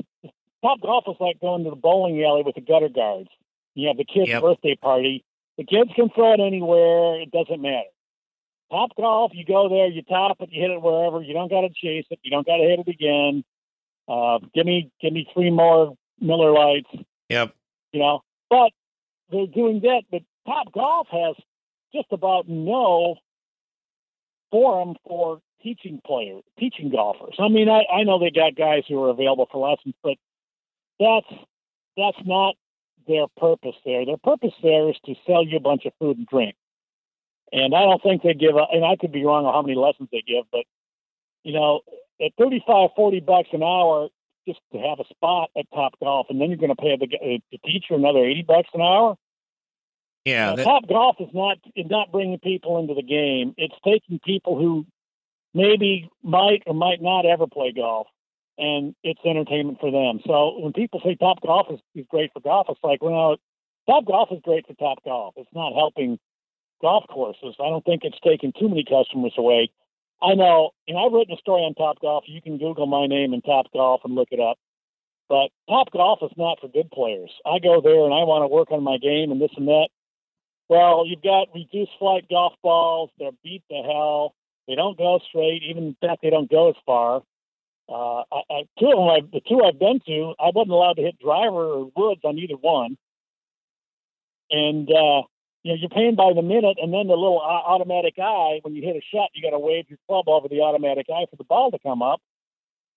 Top 0.63 0.81
Golf 0.81 1.05
is 1.07 1.15
like 1.19 1.39
going 1.39 1.63
to 1.63 1.71
the 1.71 1.75
bowling 1.75 2.23
alley 2.23 2.43
with 2.45 2.55
the 2.55 2.61
gutter 2.61 2.89
guards. 2.89 3.29
You 3.73 3.87
have 3.87 3.97
the 3.97 4.05
kid's 4.05 4.29
yep. 4.29 4.41
birthday 4.41 4.75
party. 4.75 5.23
The 5.57 5.63
kids 5.63 5.89
can 5.95 6.09
throw 6.09 6.33
it 6.33 6.39
anywhere. 6.39 7.21
It 7.21 7.31
doesn't 7.31 7.61
matter. 7.61 7.89
Top 8.71 8.91
Golf, 8.95 9.31
you 9.33 9.45
go 9.45 9.67
there, 9.69 9.87
you 9.87 10.01
top 10.03 10.37
it, 10.41 10.49
you 10.51 10.61
hit 10.61 10.71
it 10.71 10.81
wherever. 10.81 11.21
You 11.21 11.33
don't 11.33 11.49
got 11.49 11.61
to 11.61 11.69
chase 11.69 12.05
it. 12.09 12.19
You 12.21 12.31
don't 12.31 12.45
got 12.45 12.57
to 12.57 12.63
hit 12.63 12.79
it 12.79 12.87
again. 12.87 13.43
Uh, 14.07 14.39
give 14.53 14.65
me, 14.65 14.91
give 15.01 15.13
me 15.13 15.27
three 15.33 15.49
more 15.49 15.95
Miller 16.19 16.51
Lights. 16.51 16.89
Yep. 17.29 17.53
You 17.93 17.99
know, 17.99 18.21
but 18.49 18.71
they're 19.31 19.47
doing 19.47 19.81
that. 19.81 20.03
But 20.11 20.21
Top 20.45 20.71
Golf 20.73 21.07
has 21.11 21.35
just 21.93 22.07
about 22.11 22.47
no 22.47 23.15
forum 24.51 24.95
for 25.07 25.39
teaching 25.61 26.01
players, 26.05 26.43
teaching 26.59 26.89
golfers. 26.89 27.35
I 27.39 27.49
mean, 27.49 27.69
I, 27.69 27.83
I 27.91 28.03
know 28.03 28.19
they 28.19 28.31
got 28.31 28.55
guys 28.55 28.83
who 28.87 29.03
are 29.03 29.09
available 29.09 29.47
for 29.51 29.69
lessons, 29.69 29.95
but 30.03 30.15
that's 30.99 31.41
that's 31.97 32.17
not 32.25 32.55
their 33.07 33.25
purpose 33.37 33.75
there. 33.85 34.05
Their 34.05 34.17
purpose 34.17 34.53
there 34.63 34.89
is 34.89 34.95
to 35.05 35.15
sell 35.25 35.45
you 35.45 35.57
a 35.57 35.61
bunch 35.61 35.85
of 35.85 35.93
food 35.99 36.17
and 36.17 36.27
drink. 36.27 36.55
And 37.51 37.73
I 37.73 37.81
don't 37.81 38.01
think 38.01 38.23
they 38.23 38.33
give 38.33 38.55
a, 38.55 38.65
and 38.71 38.85
I 38.85 38.95
could 38.95 39.11
be 39.11 39.25
wrong 39.25 39.45
on 39.45 39.53
how 39.53 39.61
many 39.61 39.75
lessons 39.75 40.09
they 40.11 40.23
give, 40.25 40.45
but 40.51 40.65
you 41.43 41.53
know, 41.53 41.81
at 42.21 42.31
35, 42.37 42.89
40 42.95 43.19
bucks 43.21 43.49
an 43.53 43.63
hour 43.63 44.09
just 44.47 44.59
to 44.73 44.79
have 44.79 44.99
a 44.99 45.07
spot 45.09 45.49
at 45.57 45.65
Top 45.73 45.93
Golf, 45.99 46.27
and 46.29 46.39
then 46.39 46.49
you're 46.49 46.57
going 46.57 46.69
to 46.69 46.75
pay 46.75 46.97
the, 46.97 47.05
uh, 47.05 47.37
the 47.51 47.57
teacher 47.59 47.93
another 47.93 48.25
80 48.25 48.43
bucks 48.43 48.69
an 48.73 48.81
hour. 48.81 49.15
Yeah, 50.25 50.55
that, 50.55 50.63
Top 50.63 50.87
Golf 50.87 51.15
is 51.19 51.29
not 51.33 51.57
is 51.75 51.85
not 51.89 52.11
bringing 52.11 52.39
people 52.39 52.77
into 52.79 52.93
the 52.93 53.03
game. 53.03 53.53
It's 53.57 53.75
taking 53.85 54.19
people 54.19 54.57
who 54.57 54.85
maybe 55.53 56.09
might 56.23 56.63
or 56.67 56.73
might 56.73 57.01
not 57.01 57.25
ever 57.25 57.47
play 57.47 57.71
golf, 57.71 58.07
and 58.57 58.95
it's 59.03 59.21
entertainment 59.25 59.79
for 59.79 59.91
them. 59.91 60.19
So 60.27 60.59
when 60.59 60.73
people 60.73 61.01
say 61.03 61.15
Top 61.15 61.41
Golf 61.41 61.67
is, 61.71 61.79
is 61.95 62.05
great 62.09 62.31
for 62.33 62.41
golf, 62.41 62.67
it's 62.69 62.79
like, 62.83 63.01
well, 63.01 63.37
Top 63.87 64.05
Golf 64.05 64.29
is 64.31 64.39
great 64.43 64.67
for 64.67 64.73
Top 64.73 65.03
Golf. 65.03 65.35
It's 65.37 65.49
not 65.53 65.73
helping 65.73 66.19
golf 66.81 67.05
courses. 67.09 67.55
I 67.59 67.69
don't 67.69 67.85
think 67.85 68.03
it's 68.03 68.19
taking 68.23 68.53
too 68.53 68.69
many 68.69 68.83
customers 68.83 69.33
away. 69.37 69.69
I 70.21 70.33
know, 70.35 70.71
and 70.87 70.97
I've 70.97 71.13
written 71.13 71.33
a 71.33 71.37
story 71.37 71.61
on 71.61 71.73
Top 71.75 72.01
Golf. 72.01 72.25
You 72.27 72.41
can 72.41 72.57
Google 72.57 72.87
my 72.87 73.07
name 73.07 73.33
and 73.33 73.43
Top 73.43 73.67
Golf 73.71 74.01
and 74.03 74.15
look 74.15 74.29
it 74.31 74.39
up. 74.39 74.57
But 75.29 75.49
Top 75.69 75.91
Golf 75.91 76.19
is 76.23 76.31
not 76.35 76.59
for 76.59 76.67
good 76.67 76.91
players. 76.91 77.31
I 77.45 77.59
go 77.59 77.81
there 77.81 78.03
and 78.03 78.13
I 78.13 78.23
want 78.27 78.43
to 78.43 78.47
work 78.47 78.71
on 78.71 78.83
my 78.83 78.97
game 78.97 79.31
and 79.31 79.39
this 79.39 79.51
and 79.55 79.67
that. 79.67 79.89
Well, 80.67 81.05
you've 81.07 81.23
got 81.23 81.47
reduced 81.53 81.91
flight 81.97 82.27
golf 82.29 82.53
balls. 82.61 83.09
They're 83.17 83.31
beat 83.43 83.63
to 83.71 83.81
hell. 83.81 84.35
They 84.67 84.75
don't 84.75 84.97
go 84.97 85.19
straight. 85.27 85.63
Even 85.63 85.83
in 85.83 85.97
fact, 85.99 86.21
they 86.21 86.29
don't 86.29 86.49
go 86.49 86.69
as 86.69 86.75
far. 86.85 87.23
Uh, 87.89 88.23
I, 88.31 88.41
I, 88.51 88.63
two 88.79 88.91
of 88.91 88.97
them, 88.97 89.09
I, 89.09 89.19
the 89.33 89.41
two 89.47 89.63
I've 89.63 89.79
been 89.79 89.99
to, 90.05 90.35
I 90.39 90.51
wasn't 90.53 90.73
allowed 90.73 90.97
to 90.97 91.01
hit 91.01 91.17
driver 91.17 91.65
or 91.65 91.91
woods 91.95 92.21
on 92.23 92.37
either 92.37 92.53
one. 92.53 92.97
And 94.51 94.87
uh, 94.91 95.23
you 95.63 95.71
know, 95.71 95.77
you're 95.79 95.89
paying 95.89 96.15
by 96.15 96.31
the 96.33 96.41
minute, 96.41 96.77
and 96.81 96.93
then 96.93 97.07
the 97.07 97.15
little 97.15 97.39
automatic 97.39 98.15
eye, 98.17 98.59
when 98.63 98.75
you 98.75 98.81
hit 98.81 98.95
a 98.95 99.01
shot, 99.13 99.29
you 99.33 99.43
got 99.43 99.51
to 99.51 99.59
wave 99.59 99.85
your 99.89 99.99
club 100.07 100.27
over 100.27 100.47
the 100.47 100.61
automatic 100.61 101.07
eye 101.09 101.25
for 101.29 101.35
the 101.35 101.43
ball 101.43 101.71
to 101.71 101.79
come 101.79 102.01
up. 102.01 102.21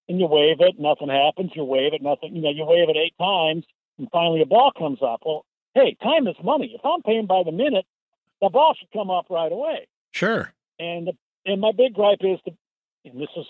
And 0.09 0.21
you 0.21 0.27
wave 0.27 0.57
it, 0.61 0.79
nothing 0.79 1.09
happens. 1.09 1.53
You 1.55 1.65
wave 1.65 1.95
it, 1.95 2.03
nothing. 2.03 2.35
You 2.37 2.43
know, 2.43 2.51
you 2.51 2.65
wave 2.65 2.89
it 2.89 2.97
eight 2.97 3.15
times, 3.19 3.65
and 3.99 4.09
finally 4.11 4.43
a 4.43 4.47
ball 4.47 4.73
comes 4.77 4.99
up. 5.03 5.23
Well, 5.25 5.45
hey, 5.75 5.97
time 6.03 6.27
is 6.27 6.37
money. 6.43 6.73
If 6.75 6.85
I'm 6.85 7.03
paying 7.03 7.27
by 7.27 7.43
the 7.45 7.53
minute, 7.53 7.87
the 8.41 8.49
ball 8.49 8.75
should 8.79 8.91
come 8.93 9.11
up 9.11 9.27
right 9.31 9.51
away. 9.51 9.87
Sure. 10.13 10.53
And 10.79 11.11
and 11.47 11.61
my 11.61 11.73
big 11.73 11.95
gripe 11.95 12.19
is 12.21 12.39
the, 12.45 12.53
and 13.05 13.21
this 13.21 13.29
is 13.37 13.47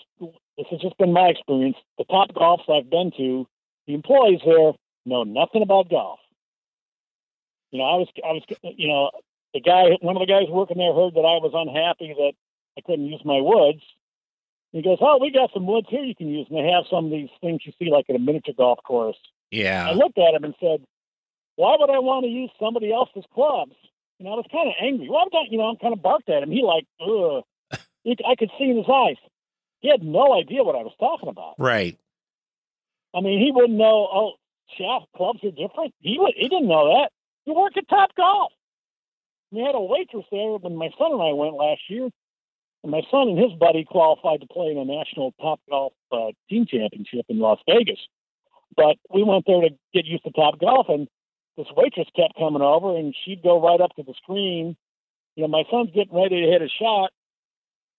this 0.57 0.67
has 0.69 0.79
just 0.79 0.97
been 0.97 1.13
my 1.13 1.29
experience. 1.29 1.77
The 1.97 2.05
top 2.05 2.31
golfs 2.33 2.69
I've 2.69 2.89
been 2.89 3.11
to, 3.17 3.47
the 3.87 3.93
employees 3.93 4.41
there 4.45 4.73
know 5.05 5.23
nothing 5.23 5.61
about 5.61 5.89
golf. 5.89 6.19
You 7.73 7.79
know, 7.79 7.85
I 7.85 7.95
was, 7.97 8.07
I 8.23 8.31
was, 8.33 8.43
you 8.77 8.87
know, 8.87 9.09
the 9.53 9.59
guy, 9.59 9.97
one 10.01 10.15
of 10.15 10.21
the 10.21 10.29
guys 10.29 10.45
working 10.47 10.77
there 10.77 10.93
heard 10.93 11.15
that 11.15 11.25
I 11.25 11.41
was 11.41 11.57
unhappy 11.57 12.13
that 12.13 12.33
I 12.77 12.81
couldn't 12.85 13.09
use 13.09 13.25
my 13.25 13.41
woods. 13.41 13.81
He 14.73 14.83
goes, 14.83 14.99
"Oh, 15.01 15.17
we 15.19 15.31
got 15.31 15.49
some 15.53 15.65
woods 15.65 15.87
here 15.89 16.03
you 16.03 16.13
can 16.13 16.29
use." 16.29 16.45
And 16.49 16.57
they 16.57 16.69
have 16.71 16.85
some 16.87 17.05
of 17.05 17.11
these 17.11 17.33
things 17.41 17.61
you 17.65 17.73
see 17.79 17.89
like 17.89 18.05
at 18.09 18.15
a 18.15 18.19
miniature 18.19 18.53
golf 18.55 18.77
course. 18.85 19.17
Yeah. 19.49 19.89
I 19.89 19.93
looked 19.93 20.19
at 20.19 20.35
him 20.35 20.43
and 20.43 20.53
said, 20.59 20.85
"Why 21.55 21.75
would 21.79 21.89
I 21.89 21.97
want 21.97 22.25
to 22.25 22.29
use 22.29 22.51
somebody 22.59 22.93
else's 22.93 23.25
clubs?" 23.33 23.73
And 24.19 24.27
I 24.27 24.35
was 24.37 24.45
kind 24.51 24.69
of 24.69 24.75
angry. 24.79 25.09
Well, 25.09 25.19
I'm 25.19 25.29
not, 25.33 25.51
you 25.51 25.57
know, 25.57 25.65
I'm 25.65 25.77
kind 25.77 25.93
of 25.93 26.01
barked 26.01 26.29
at 26.29 26.43
him. 26.43 26.51
He 26.51 26.61
like, 26.61 26.85
ugh. 27.01 27.43
I 28.29 28.35
could 28.35 28.51
see 28.57 28.69
in 28.69 28.77
his 28.77 28.85
eyes. 28.87 29.17
He 29.79 29.89
had 29.89 30.03
no 30.03 30.33
idea 30.33 30.63
what 30.63 30.75
I 30.75 30.83
was 30.83 30.93
talking 30.99 31.29
about. 31.29 31.55
Right. 31.57 31.97
I 33.15 33.21
mean, 33.21 33.39
he 33.39 33.51
wouldn't 33.51 33.77
know. 33.77 34.07
Oh, 34.13 34.33
shaft 34.77 35.07
clubs 35.15 35.43
are 35.43 35.51
different. 35.51 35.93
He 35.99 36.17
would. 36.19 36.33
He 36.35 36.47
didn't 36.47 36.67
know 36.67 37.01
that. 37.01 37.11
You 37.45 37.53
work 37.53 37.75
at 37.77 37.87
Top 37.89 38.15
Golf. 38.15 38.51
We 39.51 39.59
had 39.61 39.75
a 39.75 39.81
waitress 39.81 40.25
there 40.31 40.57
when 40.57 40.75
my 40.75 40.89
son 40.97 41.11
and 41.11 41.21
I 41.21 41.33
went 41.33 41.55
last 41.55 41.81
year. 41.89 42.09
And 42.83 42.91
my 42.91 43.01
son 43.11 43.29
and 43.29 43.39
his 43.39 43.53
buddy 43.53 43.85
qualified 43.85 44.41
to 44.41 44.47
play 44.47 44.71
in 44.71 44.77
a 44.77 44.85
national 44.85 45.33
Top 45.41 45.59
Golf 45.69 45.93
uh, 46.11 46.31
team 46.49 46.65
championship 46.65 47.25
in 47.29 47.39
Las 47.39 47.59
Vegas. 47.67 47.99
But 48.75 48.97
we 49.13 49.23
went 49.23 49.45
there 49.45 49.61
to 49.61 49.69
get 49.93 50.05
used 50.05 50.23
to 50.23 50.31
Top 50.31 50.59
Golf, 50.59 50.87
and 50.89 51.07
this 51.55 51.67
waitress 51.77 52.07
kept 52.15 52.37
coming 52.37 52.61
over, 52.61 52.97
and 52.97 53.15
she'd 53.23 53.43
go 53.43 53.61
right 53.61 53.79
up 53.79 53.95
to 53.95 54.03
the 54.03 54.13
screen. 54.15 54.75
You 55.35 55.43
know, 55.43 55.47
my 55.47 55.63
son's 55.69 55.91
getting 55.91 56.15
ready 56.15 56.41
to 56.41 56.51
hit 56.51 56.61
a 56.61 56.69
shot. 56.69 57.11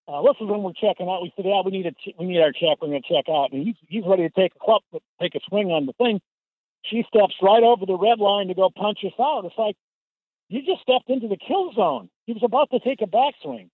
Uh, 0.07 0.21
this 0.21 0.35
is 0.39 0.47
when 0.47 0.61
we're 0.61 0.73
checking 0.73 1.07
out. 1.09 1.23
We 1.23 1.33
said, 1.35 1.45
"Yeah, 1.45 1.61
we 1.65 1.71
need 1.71 1.87
a 1.87 1.91
ch- 1.91 2.15
we 2.19 2.25
need 2.27 2.41
our 2.41 2.51
check. 2.51 2.77
We're 2.81 2.89
going 2.89 3.01
to 3.01 3.07
check 3.07 3.25
out." 3.27 3.53
And 3.53 3.65
he's 3.65 3.75
he's 3.87 4.05
ready 4.05 4.23
to 4.23 4.29
take 4.29 4.53
a 4.55 4.59
club, 4.59 4.83
take 5.19 5.33
a 5.33 5.39
swing 5.47 5.71
on 5.71 5.87
the 5.87 5.93
thing 5.93 6.21
she 6.89 7.03
steps 7.07 7.35
right 7.41 7.63
over 7.63 7.85
the 7.85 7.97
red 7.97 8.19
line 8.19 8.47
to 8.47 8.53
go 8.53 8.69
punch 8.69 8.99
us 9.05 9.13
out. 9.19 9.45
It's 9.45 9.57
like 9.57 9.75
you 10.49 10.61
just 10.61 10.81
stepped 10.81 11.09
into 11.09 11.27
the 11.27 11.37
kill 11.37 11.73
zone. 11.73 12.09
He 12.25 12.33
was 12.33 12.43
about 12.43 12.69
to 12.71 12.79
take 12.79 13.01
a 13.01 13.05
backswing. 13.05 13.69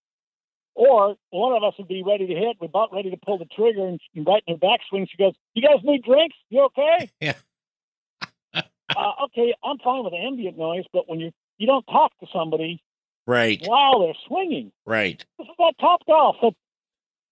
Or 0.73 1.15
one 1.31 1.55
of 1.55 1.63
us 1.63 1.73
would 1.77 1.89
be 1.89 2.01
ready 2.01 2.27
to 2.27 2.33
hit, 2.33 2.57
we're 2.61 2.67
about 2.67 2.93
ready 2.93 3.11
to 3.11 3.17
pull 3.17 3.37
the 3.37 3.45
trigger, 3.45 3.85
and 3.87 3.99
right 4.25 4.41
in 4.47 4.55
her 4.55 4.59
backswing, 4.59 5.07
she 5.09 5.17
goes, 5.17 5.33
"You 5.53 5.61
guys 5.61 5.83
need 5.83 6.03
drinks? 6.03 6.35
You 6.49 6.65
okay?" 6.65 7.09
Yeah. 7.19 7.33
uh, 8.53 9.11
okay, 9.25 9.53
I'm 9.63 9.79
fine 9.79 10.03
with 10.05 10.13
ambient 10.13 10.57
noise, 10.57 10.85
but 10.93 11.09
when 11.09 11.19
you 11.19 11.31
you 11.57 11.67
don't 11.67 11.85
talk 11.85 12.17
to 12.19 12.27
somebody 12.33 12.81
right 13.27 13.61
while 13.65 13.99
they're 13.99 14.13
swinging, 14.27 14.71
right? 14.85 15.23
This 15.37 15.45
is 15.45 15.55
not 15.59 15.75
top 15.77 16.05
golf. 16.07 16.37
So 16.39 16.53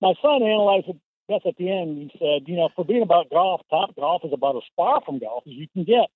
my 0.02 0.14
son 0.22 0.44
analyzed 0.44 0.90
it 0.90 0.98
Beth 1.30 1.46
at 1.46 1.56
the 1.58 1.72
end, 1.72 1.98
he 1.98 2.20
said, 2.20 2.50
you 2.50 2.58
know, 2.58 2.70
for 2.76 2.84
being 2.84 3.04
about 3.04 3.30
golf, 3.30 3.62
top 3.70 3.96
golf 3.96 4.24
is 4.26 4.34
about 4.34 4.58
as 4.58 4.64
far 4.76 5.02
from 5.06 5.20
golf 5.20 5.44
as 5.46 5.54
you 5.54 5.68
can 5.72 5.84
get. 5.84 6.10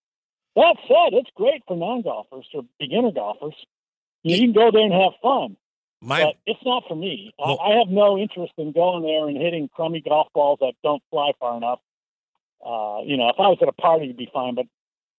That 0.56 0.76
said, 0.88 1.14
it's 1.14 1.30
great 1.36 1.64
for 1.68 1.78
non 1.78 2.02
golfers 2.02 2.48
or 2.54 2.64
beginner 2.80 3.12
golfers. 3.12 3.56
You, 4.24 4.38
can 4.40 4.54
go 4.54 4.72
there 4.72 4.82
and 4.82 4.94
have 4.94 5.14
fun. 5.22 5.58
My, 6.02 6.24
but 6.24 6.36
it's 6.46 6.60
not 6.66 6.84
for 6.88 6.96
me. 6.96 7.32
Well, 7.38 7.60
I, 7.62 7.72
I, 7.72 7.78
have 7.80 7.90
no 7.90 8.18
interest 8.18 8.54
in 8.58 8.72
going 8.72 9.04
there 9.04 9.28
and 9.28 9.38
hitting 9.38 9.70
crummy 9.74 10.02
golf 10.02 10.28
balls 10.34 10.60
that 10.62 10.74
don't 10.84 11.02
fly 11.10 11.32
far 11.40 11.58
enough. 11.58 11.80
Uh, 12.66 13.00
you 13.06 13.18
know, 13.18 13.30
if 13.30 13.36
I 13.40 13.48
was 13.48 13.58
at 13.62 13.68
a 13.68 13.74
party, 13.74 14.06
it'd 14.06 14.18
be 14.18 14.30
fine, 14.34 14.56
but 14.56 14.66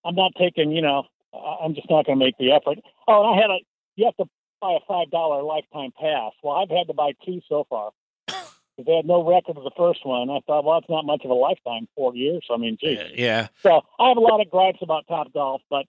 I'm 0.04 0.14
not 0.14 0.32
taking, 0.38 0.72
you 0.72 0.82
know, 0.82 1.04
I'm 1.32 1.74
just 1.74 1.90
not 1.90 2.06
going 2.06 2.18
to 2.18 2.24
make 2.24 2.36
the 2.38 2.52
effort. 2.52 2.78
Oh, 3.08 3.30
and 3.30 3.38
I 3.38 3.42
had 3.42 3.50
a, 3.50 3.58
you 3.96 4.06
have 4.06 4.16
to 4.16 4.26
buy 4.60 4.78
a 4.80 4.92
$5 4.92 5.46
lifetime 5.46 5.92
pass. 6.00 6.32
Well, 6.42 6.56
I've 6.56 6.70
had 6.70 6.86
to 6.88 6.94
buy 6.94 7.12
two 7.24 7.40
so 7.48 7.66
far 7.68 7.90
because 8.76 8.86
they 8.86 8.96
had 8.96 9.06
no 9.06 9.22
record 9.22 9.56
of 9.56 9.64
the 9.64 9.70
first 9.76 10.04
one. 10.04 10.30
I 10.30 10.40
thought, 10.46 10.64
well, 10.64 10.78
it's 10.78 10.88
not 10.88 11.04
much 11.04 11.22
of 11.24 11.30
a 11.30 11.34
lifetime, 11.34 11.88
four 11.94 12.14
years. 12.14 12.44
I 12.50 12.56
mean, 12.56 12.76
geez. 12.80 12.98
Yeah. 13.14 13.48
So 13.62 13.82
I 13.98 14.08
have 14.08 14.16
a 14.16 14.20
lot 14.20 14.40
of 14.40 14.50
gripes 14.50 14.78
about 14.82 15.06
Top 15.06 15.32
Golf, 15.32 15.62
but 15.70 15.86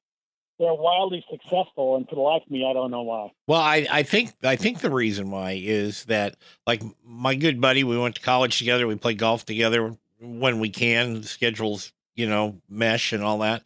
they're 0.60 0.74
wildly 0.74 1.24
successful, 1.30 1.98
and 1.98 2.08
for 2.08 2.16
the 2.16 2.22
life 2.22 2.44
of 2.46 2.52
me, 2.52 2.66
I 2.70 2.74
don't 2.74 2.92
know 2.92 3.02
why. 3.02 3.32
Well, 3.48 3.60
I, 3.60 3.88
I 3.92 4.04
think 4.04 4.32
I 4.44 4.56
think 4.56 4.80
the 4.80 4.90
reason 4.90 5.30
why 5.30 5.60
is 5.62 6.06
that, 6.06 6.38
like 6.66 6.82
my 7.04 7.36
good 7.36 7.60
buddy, 7.60 7.84
we 7.84 7.98
went 7.98 8.16
to 8.16 8.22
college 8.22 8.58
together. 8.58 8.88
We 8.88 8.96
play 8.96 9.16
golf 9.16 9.46
together 9.46 9.96
when 10.22 10.60
we 10.60 10.70
can. 10.70 11.22
The 11.22 11.28
schedules, 11.28 11.92
you 12.16 12.28
know, 12.28 12.62
mesh 12.70 13.12
and 13.12 13.24
all 13.24 13.40
that. 13.40 13.64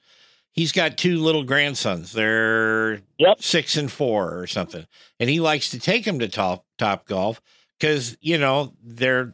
He's 0.51 0.71
got 0.71 0.97
two 0.97 1.19
little 1.19 1.43
grandsons. 1.43 2.11
They're 2.11 3.01
yep. 3.19 3.39
six 3.39 3.77
and 3.77 3.91
four 3.91 4.39
or 4.39 4.47
something, 4.47 4.87
and 5.19 5.29
he 5.29 5.39
likes 5.39 5.69
to 5.69 5.79
take 5.79 6.05
them 6.05 6.17
to 6.19 6.27
top 6.27 6.65
top 6.79 7.05
golf 7.05 7.39
because 7.79 8.17
you 8.21 8.37
know 8.37 8.73
they're 8.83 9.33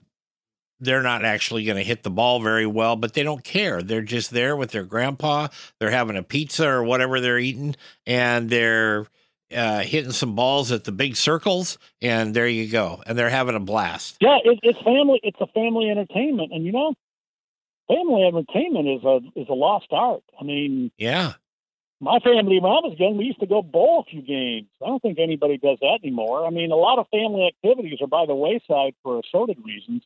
they're 0.80 1.02
not 1.02 1.24
actually 1.26 1.64
going 1.66 1.78
to 1.78 1.84
hit 1.84 2.04
the 2.04 2.10
ball 2.10 2.42
very 2.42 2.66
well, 2.66 2.96
but 2.96 3.14
they 3.14 3.24
don't 3.24 3.44
care. 3.44 3.82
They're 3.82 4.02
just 4.02 4.32
there 4.32 4.56
with 4.56 4.72
their 4.72 4.84
grandpa. 4.84 5.48
They're 5.80 5.92
having 5.92 6.18
a 6.18 6.24
pizza 6.24 6.68
or 6.68 6.84
whatever 6.84 7.20
they're 7.20 7.40
eating, 7.40 7.76
and 8.06 8.50
they're 8.50 9.08
uh, 9.56 9.80
hitting 9.80 10.12
some 10.12 10.36
balls 10.36 10.72
at 10.72 10.84
the 10.84 10.92
big 10.92 11.16
circles, 11.16 11.78
and 12.02 12.34
there 12.34 12.48
you 12.48 12.70
go. 12.70 13.02
And 13.06 13.18
they're 13.18 13.30
having 13.30 13.56
a 13.56 13.60
blast. 13.60 14.18
Yeah, 14.20 14.38
it, 14.44 14.60
it's 14.64 14.82
family. 14.82 15.20
It's 15.24 15.40
a 15.40 15.48
family 15.48 15.90
entertainment, 15.90 16.52
and 16.52 16.66
you 16.66 16.72
know, 16.72 16.94
family 17.88 18.24
entertainment 18.24 18.88
is 18.88 19.04
a 19.04 19.20
is 19.40 19.48
a 19.50 19.54
lost 19.54 19.88
art. 19.92 20.24
I 20.40 20.44
mean, 20.44 20.92
yeah, 20.98 21.34
my 22.06 22.20
family, 22.20 22.60
when 22.60 22.72
I 22.72 22.86
was 22.86 22.96
young, 23.00 23.18
we 23.18 23.26
used 23.26 23.40
to 23.40 23.48
go 23.48 23.64
bowl 23.64 24.06
a 24.06 24.10
few 24.10 24.22
games. 24.22 24.68
I 24.80 24.86
don't 24.86 25.02
think 25.02 25.18
anybody 25.18 25.58
does 25.58 25.80
that 25.82 26.00
anymore. 26.04 26.46
I 26.46 26.52
mean, 26.52 26.72
a 26.72 26.76
lot 26.76 27.00
of 27.00 27.08
family 27.10 27.48
activities 27.48 28.00
are 28.00 28.08
by 28.08 28.28
the 28.28 28.36
wayside 28.36 28.94
for 29.02 29.20
assorted 29.20 29.58
reasons, 29.66 30.04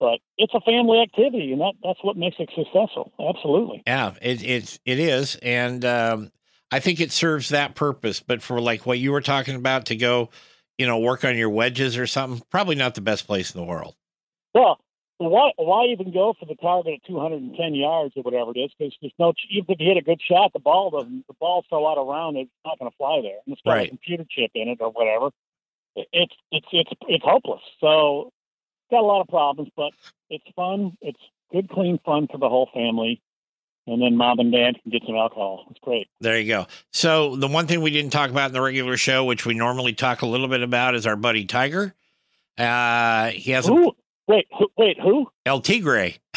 but 0.00 0.20
it's 0.38 0.54
a 0.54 0.60
family 0.62 1.00
activity, 1.00 1.52
and 1.52 1.60
that, 1.60 1.74
that's 1.84 2.02
what 2.02 2.16
makes 2.16 2.36
it 2.38 2.48
successful. 2.56 3.12
Absolutely. 3.20 3.82
Yeah, 3.86 4.14
it, 4.22 4.80
it 4.86 4.98
is, 4.98 5.36
and 5.42 5.84
um, 5.84 6.32
I 6.72 6.80
think 6.80 6.98
it 6.98 7.12
serves 7.12 7.50
that 7.50 7.74
purpose. 7.74 8.20
But 8.20 8.40
for 8.40 8.58
like 8.58 8.86
what 8.86 8.98
you 8.98 9.12
were 9.12 9.20
talking 9.20 9.54
about, 9.54 9.86
to 9.86 9.96
go, 9.96 10.30
you 10.78 10.86
know, 10.86 10.98
work 10.98 11.24
on 11.24 11.36
your 11.36 11.50
wedges 11.50 11.98
or 11.98 12.06
something, 12.06 12.42
probably 12.50 12.74
not 12.74 12.94
the 12.94 13.02
best 13.02 13.26
place 13.26 13.54
in 13.54 13.60
the 13.60 13.66
world. 13.66 13.94
Well, 14.54 14.80
why 15.18 15.50
why 15.56 15.86
even 15.86 16.12
go 16.12 16.34
for 16.38 16.46
the 16.46 16.54
target 16.54 17.00
at 17.02 17.08
210 17.08 17.74
yards 17.74 18.14
or 18.16 18.22
whatever 18.22 18.52
it 18.54 18.58
is? 18.58 18.70
Because 18.78 18.94
there's 19.00 19.12
no 19.18 19.32
even 19.50 19.72
if 19.72 19.80
you 19.80 19.86
hit 19.86 19.96
a 19.96 20.02
good 20.02 20.20
shot, 20.22 20.52
the 20.52 20.60
ball 20.60 20.90
doesn't 20.90 21.26
the 21.26 21.34
ball's 21.34 21.64
so 21.68 21.86
out 21.86 21.98
around 21.98 22.36
it's 22.36 22.50
not 22.64 22.78
going 22.78 22.90
to 22.90 22.96
fly 22.96 23.20
there. 23.22 23.38
And 23.44 23.52
it's 23.52 23.62
got 23.62 23.72
right. 23.72 23.86
a 23.86 23.90
computer 23.90 24.24
chip 24.30 24.52
in 24.54 24.68
it 24.68 24.78
or 24.80 24.90
whatever. 24.90 25.30
It's 25.96 26.34
it's 26.52 26.66
it's 26.70 26.90
it's 27.08 27.24
hopeless. 27.24 27.62
So 27.80 28.32
got 28.90 29.00
a 29.00 29.06
lot 29.06 29.20
of 29.20 29.28
problems, 29.28 29.70
but 29.76 29.90
it's 30.30 30.44
fun. 30.54 30.96
It's 31.00 31.18
good, 31.50 31.68
clean 31.68 31.98
fun 32.04 32.28
for 32.30 32.38
the 32.38 32.48
whole 32.48 32.70
family. 32.72 33.20
and 33.88 34.00
then 34.00 34.16
mom 34.16 34.38
and 34.38 34.52
dad 34.52 34.76
can 34.82 34.92
get 34.92 35.02
some 35.04 35.16
alcohol. 35.16 35.66
It's 35.70 35.80
great. 35.80 36.08
There 36.20 36.38
you 36.38 36.46
go. 36.46 36.66
So 36.92 37.34
the 37.34 37.48
one 37.48 37.66
thing 37.66 37.80
we 37.80 37.90
didn't 37.90 38.12
talk 38.12 38.30
about 38.30 38.50
in 38.50 38.52
the 38.52 38.60
regular 38.60 38.96
show, 38.96 39.24
which 39.24 39.44
we 39.44 39.54
normally 39.54 39.94
talk 39.94 40.22
a 40.22 40.26
little 40.26 40.48
bit 40.48 40.62
about, 40.62 40.94
is 40.94 41.06
our 41.06 41.16
buddy 41.16 41.44
Tiger. 41.44 41.94
Uh, 42.56 43.28
he 43.30 43.52
has? 43.52 43.68
A, 43.68 43.90
wait, 44.28 44.46
who, 44.56 44.68
wait, 44.76 45.00
who? 45.00 45.28
El 45.46 45.60
Tigre, 45.60 46.14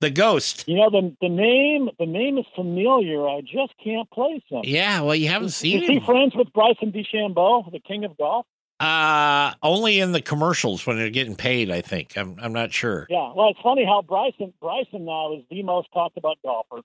the 0.00 0.10
ghost. 0.12 0.64
You 0.66 0.76
know 0.76 0.90
the 0.90 1.14
the 1.20 1.28
name. 1.28 1.90
The 1.98 2.06
name 2.06 2.38
is 2.38 2.46
familiar. 2.54 3.28
I 3.28 3.40
just 3.40 3.74
can't 3.82 4.10
place 4.10 4.42
him. 4.48 4.62
Yeah, 4.64 5.00
well, 5.02 5.14
you 5.14 5.28
haven't 5.28 5.48
is, 5.48 5.56
seen 5.56 5.82
is 5.82 5.88
him. 5.88 6.00
He 6.00 6.06
friends 6.06 6.34
with 6.34 6.52
Bryson 6.52 6.92
DeChambeau, 6.92 7.70
the 7.70 7.80
king 7.80 8.04
of 8.04 8.16
golf? 8.16 8.46
Uh, 8.80 9.52
only 9.62 10.00
in 10.00 10.12
the 10.12 10.20
commercials 10.20 10.86
when 10.86 10.96
they're 10.96 11.10
getting 11.10 11.36
paid. 11.36 11.70
I 11.70 11.80
think. 11.80 12.16
I'm. 12.16 12.36
I'm 12.40 12.52
not 12.52 12.72
sure. 12.72 13.06
Yeah. 13.10 13.32
Well, 13.34 13.50
it's 13.50 13.60
funny 13.62 13.84
how 13.84 14.02
Bryson 14.02 14.52
Bryson 14.60 15.04
now 15.04 15.34
is 15.34 15.42
the 15.50 15.62
most 15.62 15.88
talked 15.92 16.16
about 16.16 16.38
golfer. 16.44 16.80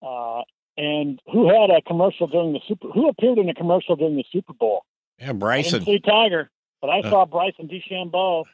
Uh, 0.00 0.42
and 0.76 1.20
who 1.32 1.48
had 1.48 1.70
a 1.70 1.82
commercial 1.82 2.28
during 2.28 2.52
the 2.52 2.60
Super? 2.66 2.88
Who 2.88 3.08
appeared 3.08 3.38
in 3.38 3.48
a 3.48 3.54
commercial 3.54 3.96
during 3.96 4.16
the 4.16 4.24
Super 4.30 4.52
Bowl? 4.52 4.84
Yeah, 5.18 5.32
Bryson. 5.32 5.82
I 5.82 5.84
didn't 5.84 6.04
see 6.04 6.10
Tiger, 6.10 6.50
but 6.80 6.88
I 6.88 7.00
uh, 7.00 7.10
saw 7.10 7.26
Bryson 7.26 7.68
DeChambeau. 7.68 8.44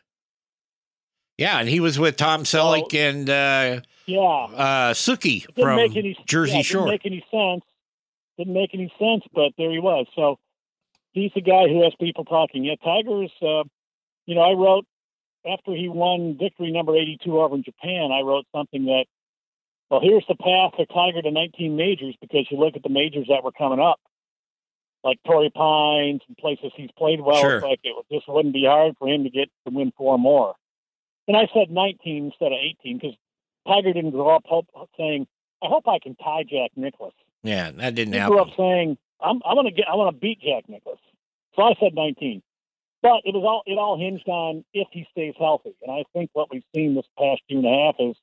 Yeah, 1.39 1.59
and 1.59 1.69
he 1.69 1.81
was 1.81 1.99
with 1.99 2.17
Tom 2.17 2.45
Selleck 2.45 2.93
so, 2.93 2.99
and 2.99 3.29
uh, 3.29 3.81
yeah, 4.07 4.21
uh, 4.21 4.95
Snooki 4.95 5.45
from 5.55 5.79
any, 5.79 6.17
Jersey 6.27 6.57
yeah, 6.57 6.63
Shore. 6.63 6.87
Didn't 6.87 6.91
make 6.93 7.07
any 7.07 7.27
sense. 7.31 7.65
Didn't 8.39 8.55
make 8.55 8.71
any 8.75 8.93
sense, 8.99 9.25
but 9.33 9.53
there 9.59 9.71
he 9.71 9.79
was. 9.79 10.07
So 10.15 10.39
he's 11.13 11.33
the 11.35 11.41
guy 11.41 11.69
who 11.69 11.83
has 11.83 11.93
people 12.01 12.25
talking. 12.25 12.65
Yeah, 12.65 12.77
Tiger's. 12.83 13.33
Uh, 13.43 13.65
you 14.27 14.35
know, 14.35 14.43
I 14.43 14.53
wrote 14.53 14.87
after 15.47 15.73
he 15.75 15.89
won 15.89 16.37
victory 16.39 16.71
number 16.71 16.97
82 16.97 17.39
over 17.39 17.55
in 17.55 17.63
Japan. 17.63 18.11
I 18.13 18.23
wrote 18.23 18.47
something 18.55 18.87
that, 18.87 19.05
well, 19.91 20.01
here's 20.01 20.25
the 20.29 20.37
path 20.37 20.73
for 20.77 20.87
Tiger 20.87 21.23
to 21.23 21.31
19 21.31 21.77
majors 21.77 22.17
because 22.21 22.47
you 22.51 22.59
look 22.59 22.77
at 22.77 22.83
the 22.83 22.89
majors 22.89 23.27
that 23.29 23.45
were 23.45 23.53
coming 23.53 23.81
up, 23.81 24.01
like 25.05 25.19
Torrey 25.27 25.51
Pines 25.55 26.23
and 26.27 26.37
places 26.39 26.73
he's 26.75 26.91
played 26.97 27.21
well. 27.21 27.41
Sure. 27.41 27.57
It's 27.57 27.65
like 27.65 27.81
it 27.85 27.95
just 28.11 28.27
wouldn't 28.27 28.55
be 28.55 28.65
hard 28.65 28.97
for 28.99 29.09
him 29.09 29.23
to 29.25 29.31
get 29.31 29.51
to 29.69 29.75
win 29.75 29.93
four 29.97 30.19
more. 30.19 30.55
And 31.29 31.37
I 31.37 31.47
said 31.55 31.71
19 31.71 32.27
instead 32.27 32.53
of 32.53 32.59
18 32.83 32.99
because 32.99 33.17
Tiger 33.69 33.93
didn't 33.93 34.11
grow 34.11 34.35
up 34.35 34.45
hope, 34.47 34.67
saying, 34.99 35.27
"I 35.63 35.69
hope 35.69 35.87
I 35.87 35.99
can 35.99 36.17
tie 36.17 36.43
Jack 36.43 36.71
Nicklaus." 36.77 37.13
Yeah, 37.43 37.71
that 37.73 37.95
didn't 37.95 38.15
he 38.15 38.19
happen. 38.19 38.33
grew 38.33 38.43
up 38.43 38.57
saying, 38.57 38.99
"I'm 39.21 39.41
I'm 39.45 39.57
gonna 39.57 39.71
get 39.71 39.89
I 39.89 39.95
want 39.95 40.15
to 40.15 40.21
beat 40.21 40.41
Jack 40.41 40.69
Nicklaus." 40.69 40.99
So 41.55 41.63
I 41.63 41.75
said 41.79 41.95
19. 41.95 42.43
But 43.03 43.21
it 43.25 43.35
was 43.35 43.45
all 43.45 43.63
it 43.67 43.79
all 43.79 43.99
hinged 43.99 44.29
on 44.29 44.65
if 44.73 44.89
he 44.91 45.07
stays 45.11 45.35
healthy. 45.39 45.75
And 45.83 45.93
I 45.93 46.05
think 46.15 46.31
what 46.33 46.51
we've 46.51 46.65
seen 46.75 46.95
this 46.95 47.07
past 47.19 47.43
year 47.49 47.59
and 47.59 47.69
a 47.69 47.85
half 47.85 47.97
is 47.99 48.17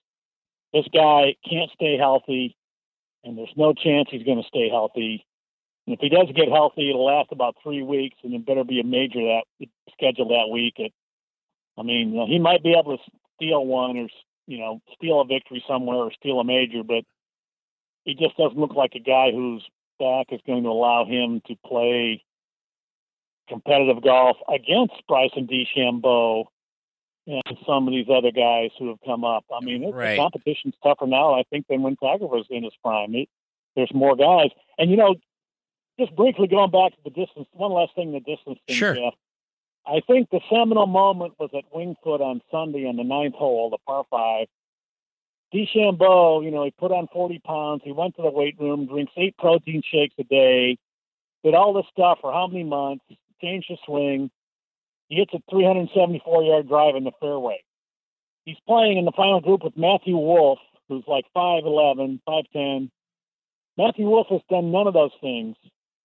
this 0.73 0.87
guy 0.93 1.35
can't 1.47 1.69
stay 1.71 1.97
healthy, 1.97 2.55
and 3.23 3.37
there's 3.37 3.53
no 3.55 3.73
chance 3.73 4.09
he's 4.09 4.23
going 4.23 4.41
to 4.41 4.47
stay 4.47 4.69
healthy. 4.69 5.25
If 5.87 5.99
he 5.99 6.09
does 6.09 6.27
get 6.35 6.49
healthy, 6.49 6.89
it'll 6.89 7.05
last 7.05 7.31
about 7.31 7.55
three 7.63 7.81
weeks, 7.81 8.17
and 8.23 8.33
it 8.33 8.45
better 8.45 8.63
be 8.63 8.79
a 8.79 8.83
major 8.83 9.19
that 9.19 9.67
scheduled 9.91 10.29
that 10.29 10.49
week. 10.51 10.75
It, 10.77 10.93
I 11.77 11.83
mean, 11.83 12.11
you 12.11 12.15
know, 12.17 12.27
he 12.27 12.39
might 12.39 12.63
be 12.63 12.75
able 12.77 12.97
to 12.97 13.03
steal 13.35 13.65
one 13.65 13.97
or 13.97 14.07
you 14.47 14.59
know 14.59 14.81
steal 14.95 15.21
a 15.21 15.25
victory 15.25 15.63
somewhere 15.67 15.97
or 15.97 16.11
steal 16.13 16.39
a 16.39 16.43
major, 16.43 16.83
but 16.83 17.03
he 18.03 18.13
just 18.13 18.37
doesn't 18.37 18.57
look 18.57 18.73
like 18.73 18.93
a 18.95 18.99
guy 18.99 19.31
whose 19.31 19.67
back 19.99 20.27
is 20.31 20.41
going 20.45 20.63
to 20.63 20.69
allow 20.69 21.05
him 21.05 21.41
to 21.47 21.55
play 21.65 22.23
competitive 23.47 24.01
golf 24.01 24.37
against 24.53 24.93
Bryson 25.07 25.47
DeChambeau 25.47 26.45
and 27.27 27.57
some 27.67 27.87
of 27.87 27.93
these 27.93 28.07
other 28.09 28.31
guys 28.31 28.71
who 28.79 28.89
have 28.89 28.99
come 29.05 29.23
up. 29.23 29.45
I 29.53 29.63
mean, 29.63 29.91
right. 29.91 30.11
the 30.11 30.17
competition's 30.17 30.73
tougher 30.83 31.05
now, 31.05 31.33
I 31.33 31.43
think, 31.49 31.67
than 31.67 31.83
when 31.83 31.95
Tiger 31.97 32.25
was 32.25 32.45
in 32.49 32.63
his 32.63 32.73
prime. 32.83 33.13
It, 33.13 33.29
there's 33.75 33.93
more 33.93 34.15
guys, 34.15 34.49
and 34.77 34.89
you 34.89 34.97
know, 34.97 35.15
just 35.99 36.15
briefly 36.15 36.47
going 36.47 36.71
back 36.71 36.91
to 36.93 37.03
the 37.03 37.09
distance. 37.09 37.47
One 37.53 37.71
last 37.71 37.95
thing, 37.95 38.11
the 38.11 38.19
distance 38.19 38.59
thing, 38.67 38.75
sure. 38.75 38.95
Jeff. 38.95 39.13
I 39.85 40.01
think 40.05 40.29
the 40.29 40.41
seminal 40.49 40.85
moment 40.85 41.33
was 41.39 41.49
at 41.57 41.63
Winged 41.73 41.97
Foot 42.03 42.21
on 42.21 42.41
Sunday 42.51 42.87
on 42.87 42.97
the 42.97 43.03
ninth 43.03 43.35
hole, 43.35 43.69
the 43.69 43.77
par 43.85 44.05
five. 44.09 44.47
DeChambeau, 45.53 46.43
you 46.45 46.51
know, 46.51 46.63
he 46.63 46.71
put 46.71 46.91
on 46.91 47.07
40 47.11 47.39
pounds. 47.39 47.81
He 47.83 47.91
went 47.91 48.15
to 48.15 48.21
the 48.21 48.29
weight 48.29 48.55
room, 48.59 48.85
drinks 48.85 49.11
eight 49.17 49.35
protein 49.37 49.81
shakes 49.83 50.15
a 50.17 50.23
day, 50.23 50.77
did 51.43 51.55
all 51.55 51.73
this 51.73 51.85
stuff 51.91 52.19
for 52.21 52.31
how 52.31 52.47
many 52.47 52.63
months? 52.63 53.03
Changed 53.41 53.67
his 53.69 53.79
swing. 53.85 54.29
He 55.07 55.15
hits 55.15 55.33
a 55.33 55.41
374 55.49 56.43
yard 56.43 56.67
drive 56.67 56.95
in 56.95 57.03
the 57.03 57.11
fairway. 57.19 57.63
He's 58.45 58.59
playing 58.67 58.97
in 58.97 59.05
the 59.05 59.11
final 59.11 59.41
group 59.41 59.63
with 59.63 59.77
Matthew 59.77 60.15
Wolff, 60.15 60.59
who's 60.87 61.03
like 61.07 61.25
5'11, 61.35 62.19
5'10. 62.27 62.89
Matthew 63.77 64.05
Wolff 64.05 64.27
has 64.29 64.41
done 64.49 64.71
none 64.71 64.87
of 64.87 64.93
those 64.93 65.11
things 65.21 65.55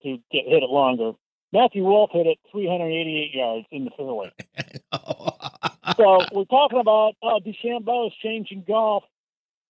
to 0.07 0.23
get 0.33 0.47
hit 0.47 0.63
it 0.63 0.71
longer. 0.71 1.13
Matthew 1.53 1.85
Wolff 1.85 2.11
hit 2.13 2.27
it 2.27 2.39
388 2.51 3.35
yards 3.35 3.67
in 3.71 3.85
the 3.85 3.91
fairway. 3.97 4.33
so 5.97 6.19
we're 6.33 6.45
talking 6.45 6.81
about 6.81 7.15
oh, 7.23 7.41
DeChambeau 7.45 8.09
is 8.09 8.13
changing 8.23 8.65
golf. 8.67 9.05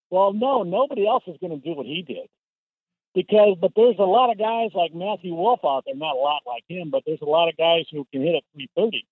Well, 0.09 0.33
no, 0.33 0.63
nobody 0.63 1.07
else 1.07 1.23
is 1.27 1.37
going 1.41 1.59
to 1.59 1.63
do 1.63 1.75
what 1.75 1.85
he 1.85 2.01
did 2.01 2.27
because 3.17 3.57
but 3.59 3.71
there's 3.75 3.97
a 3.97 4.03
lot 4.03 4.29
of 4.31 4.37
guys 4.37 4.69
like 4.75 4.93
Matthew 4.93 5.33
Wolff 5.33 5.61
out 5.65 5.83
there, 5.85 5.95
not 5.95 6.15
a 6.15 6.19
lot 6.19 6.43
like 6.45 6.63
him, 6.69 6.89
but 6.91 7.01
there's 7.05 7.21
a 7.21 7.25
lot 7.25 7.49
of 7.49 7.57
guys 7.57 7.85
who 7.91 8.05
can 8.11 8.21
hit 8.21 8.35
a 8.35 8.41
330. 8.53 9.05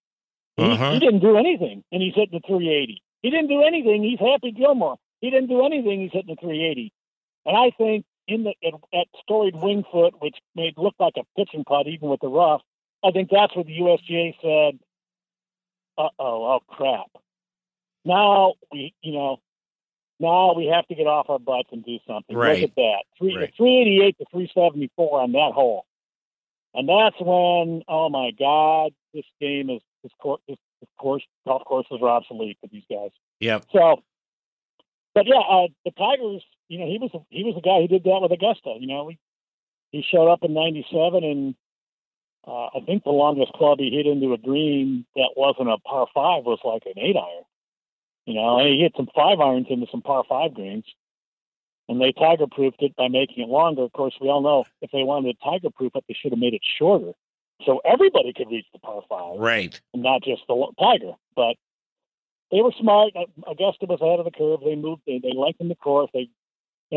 Uh-huh. 0.57 0.87
He, 0.89 0.93
he, 0.93 0.99
didn't 0.99 1.21
do 1.21 1.37
anything, 1.37 1.83
and 1.91 2.01
he's 2.01 2.13
hitting 2.13 2.39
the 2.39 2.47
380. 2.47 3.01
He 3.23 3.29
didn't 3.31 3.47
do 3.47 3.63
anything. 3.63 4.03
He's 4.03 4.19
Happy 4.19 4.51
Gilmore. 4.51 4.97
He 5.21 5.31
didn't 5.31 5.49
do 5.49 5.65
anything. 5.65 6.01
He's 6.01 6.11
hitting 6.13 6.35
the 6.35 6.39
380. 6.39 6.93
And 7.47 7.57
I 7.57 7.71
think 7.75 8.05
in 8.27 8.43
the 8.43 8.53
at, 8.65 8.73
at 8.93 9.07
storied 9.21 9.55
Winged 9.55 9.85
Foot, 9.91 10.15
which 10.19 10.37
made 10.55 10.73
look 10.77 10.95
like 10.99 11.13
a 11.17 11.23
pitching 11.37 11.63
putt 11.63 11.87
even 11.87 12.09
with 12.09 12.21
the 12.21 12.27
rough, 12.27 12.61
I 13.03 13.11
think 13.11 13.29
that's 13.31 13.55
what 13.55 13.67
the 13.67 13.79
USGA 13.79 14.35
said. 14.41 14.79
Uh 15.97 16.09
oh, 16.19 16.45
oh 16.45 16.59
crap. 16.67 17.07
Now 18.03 18.53
we, 18.71 18.93
you 19.01 19.13
know, 19.13 19.39
now 20.19 20.53
we 20.53 20.67
have 20.67 20.87
to 20.87 20.95
get 20.95 21.07
off 21.07 21.29
our 21.29 21.39
butts 21.39 21.69
and 21.71 21.83
do 21.83 21.97
something. 22.07 22.35
Right. 22.35 22.61
Look 22.61 22.71
at 22.71 22.75
that. 22.75 23.03
Three, 23.17 23.35
right. 23.35 23.53
388 23.57 24.17
to 24.17 24.25
374 24.31 25.21
on 25.21 25.31
that 25.33 25.51
hole. 25.53 25.85
And 26.73 26.89
that's 26.89 27.15
when, 27.19 27.83
oh 27.87 28.09
my 28.09 28.31
God, 28.37 28.91
this 29.13 29.25
game 29.39 29.69
is, 29.69 29.81
this, 30.03 30.11
course, 30.19 30.41
this, 30.47 30.57
this 30.81 30.89
course, 30.97 31.23
golf 31.47 31.63
courses 31.65 31.99
are 32.01 32.09
obsolete 32.09 32.57
for 32.61 32.67
these 32.67 32.83
guys. 32.89 33.11
Yep. 33.39 33.65
So, 33.71 34.03
but 35.13 35.25
yeah, 35.25 35.39
uh, 35.39 35.67
the 35.85 35.91
Tigers, 35.91 36.43
you 36.67 36.79
know, 36.79 36.85
he 36.85 36.97
was, 36.99 37.11
he 37.29 37.43
was 37.43 37.55
the 37.55 37.61
guy 37.61 37.81
who 37.81 37.87
did 37.87 38.03
that 38.03 38.19
with 38.21 38.31
Augusta. 38.31 38.75
You 38.79 38.87
know, 38.87 39.09
he, 39.09 39.19
he 39.91 40.05
showed 40.09 40.31
up 40.31 40.43
in 40.43 40.53
97 40.53 41.23
and 41.23 41.55
uh, 42.47 42.67
I 42.75 42.79
think 42.85 43.03
the 43.03 43.09
longest 43.09 43.53
club 43.53 43.79
he 43.79 43.89
hit 43.89 44.05
into 44.05 44.33
a 44.33 44.37
green 44.37 45.05
that 45.15 45.31
wasn't 45.35 45.69
a 45.69 45.77
par 45.79 46.07
five 46.13 46.43
was 46.43 46.59
like 46.63 46.83
an 46.85 47.01
eight 47.01 47.15
iron. 47.15 47.43
You 48.25 48.35
know, 48.35 48.59
and 48.59 48.69
he 48.69 48.79
hit 48.79 48.93
some 48.95 49.09
five 49.15 49.39
irons 49.39 49.67
into 49.69 49.87
some 49.91 50.01
par 50.01 50.23
five 50.27 50.53
greens, 50.53 50.85
and 51.87 52.01
they 52.01 52.11
tiger 52.11 52.47
proofed 52.47 52.81
it 52.81 52.95
by 52.95 53.07
making 53.07 53.43
it 53.43 53.49
longer. 53.49 53.83
Of 53.83 53.93
course, 53.93 54.15
we 54.19 54.29
all 54.29 54.41
know 54.41 54.65
if 54.81 54.91
they 54.91 55.03
wanted 55.03 55.33
to 55.33 55.43
tiger 55.43 55.69
proof 55.69 55.95
it, 55.95 56.03
they 56.07 56.15
should 56.19 56.31
have 56.31 56.39
made 56.39 56.53
it 56.53 56.61
shorter, 56.77 57.13
so 57.65 57.81
everybody 57.85 58.33
could 58.33 58.49
reach 58.49 58.65
the 58.73 58.79
par 58.79 59.01
five, 59.09 59.39
right? 59.39 59.79
And 59.93 60.03
not 60.03 60.23
just 60.23 60.41
the 60.47 60.71
tiger. 60.79 61.13
But 61.35 61.55
they 62.51 62.61
were 62.61 62.73
smart. 62.79 63.13
Augusta 63.47 63.85
was 63.85 64.01
ahead 64.01 64.19
of 64.19 64.25
the 64.25 64.31
curve. 64.31 64.61
They 64.63 64.75
moved. 64.75 65.01
They, 65.07 65.19
they 65.19 65.33
lengthened 65.35 65.71
the 65.71 65.75
course. 65.75 66.09
They, 66.13 66.29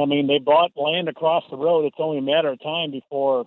I 0.00 0.06
mean, 0.06 0.26
they 0.26 0.38
bought 0.38 0.72
land 0.76 1.08
across 1.08 1.44
the 1.50 1.56
road. 1.56 1.86
It's 1.86 1.96
only 1.98 2.18
a 2.18 2.22
matter 2.22 2.48
of 2.48 2.62
time 2.62 2.90
before, 2.90 3.46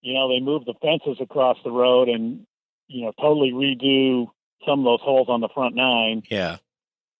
you 0.00 0.14
know, 0.14 0.28
they 0.28 0.40
move 0.40 0.64
the 0.64 0.74
fences 0.80 1.18
across 1.20 1.58
the 1.64 1.70
road 1.70 2.08
and 2.08 2.46
you 2.88 3.04
know 3.04 3.12
totally 3.20 3.52
redo 3.52 4.30
some 4.66 4.80
of 4.80 4.84
those 4.84 5.00
holes 5.00 5.28
on 5.28 5.40
the 5.40 5.48
front 5.54 5.74
nine. 5.74 6.22
Yeah 6.30 6.58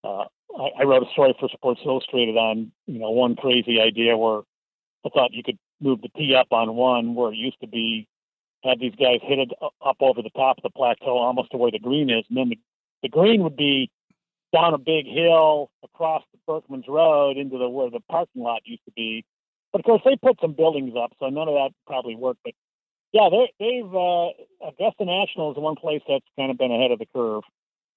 uh, 0.07 0.25
I, 0.57 0.81
I 0.81 0.85
wrote 0.85 1.03
a 1.03 1.13
story 1.13 1.35
for 1.39 1.49
Sports 1.53 1.81
Illustrated 1.85 2.37
on 2.37 2.73
you 2.87 2.99
know 2.99 3.11
one 3.11 3.37
crazy 3.37 3.81
idea 3.81 4.17
where 4.17 4.43
I 5.05 5.09
thought 5.11 5.33
you 5.33 5.43
could 5.43 5.59
move 5.81 6.01
the 6.03 6.09
tee 6.17 6.35
up 6.35 6.49
on 6.51 6.75
one 6.75 7.15
where 7.15 7.33
it 7.33 7.37
used 7.37 7.61
to 7.61 7.67
be 7.67 8.09
had 8.65 8.81
these 8.81 8.95
guys 8.95 9.21
hit 9.23 9.39
it 9.39 9.53
up 9.61 9.97
over 10.01 10.23
the 10.23 10.31
top 10.31 10.59
of 10.59 10.63
the 10.63 10.71
plateau 10.71 11.19
almost 11.19 11.51
to 11.51 11.57
where 11.57 11.71
the 11.71 11.79
green 11.79 12.11
is, 12.11 12.25
and 12.29 12.37
then 12.37 12.49
the, 12.49 12.59
the 13.03 13.09
green 13.09 13.43
would 13.43 13.57
be 13.57 13.91
down 14.57 14.75
a 14.75 14.79
big 14.79 15.07
hill 15.07 15.71
across 15.85 16.23
the 16.33 16.39
Berckmans 16.49 16.89
Road 16.89 17.37
into 17.37 17.59
the 17.59 17.69
where 17.69 17.91
the 17.91 18.01
parking 18.11 18.43
lot 18.43 18.63
used 18.65 18.85
to 18.87 18.93
be. 18.93 19.25
But 19.73 19.81
of 19.81 19.85
course, 19.85 20.03
they 20.05 20.17
put 20.17 20.41
some 20.41 20.53
buildings 20.53 20.95
up, 20.99 21.13
so 21.19 21.29
none 21.29 21.49
of 21.49 21.55
that 21.55 21.71
probably 21.87 22.17
worked. 22.17 22.41
But 22.45 22.55
yeah, 23.13 23.29
they've 23.31 23.95
uh, 23.95 24.29
Augusta 24.67 25.05
National 25.05 25.51
is 25.51 25.57
the 25.57 25.61
one 25.61 25.77
place 25.77 26.01
that's 26.09 26.25
kind 26.39 26.51
of 26.51 26.57
been 26.57 26.73
ahead 26.73 26.91
of 26.91 26.99
the 26.99 27.07
curve. 27.15 27.43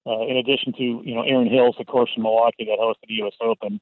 Uh, 0.06 0.26
in 0.26 0.36
addition 0.36 0.72
to 0.74 0.82
you 0.82 1.14
know 1.14 1.22
Erin 1.22 1.48
Hills, 1.48 1.76
of 1.78 1.86
course, 1.86 2.10
in 2.16 2.22
Milwaukee 2.22 2.66
that 2.66 2.78
hosted 2.78 3.08
the 3.08 3.14
U.S. 3.14 3.34
Open, 3.40 3.80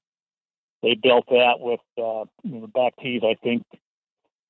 they 0.83 0.95
built 0.95 1.27
that 1.31 1.59
with 1.59 1.81
uh, 1.99 2.25
you 2.43 2.55
know, 2.55 2.61
the 2.61 2.69
back 2.69 2.95
tees. 3.03 3.23
I 3.25 3.35
think 3.43 3.65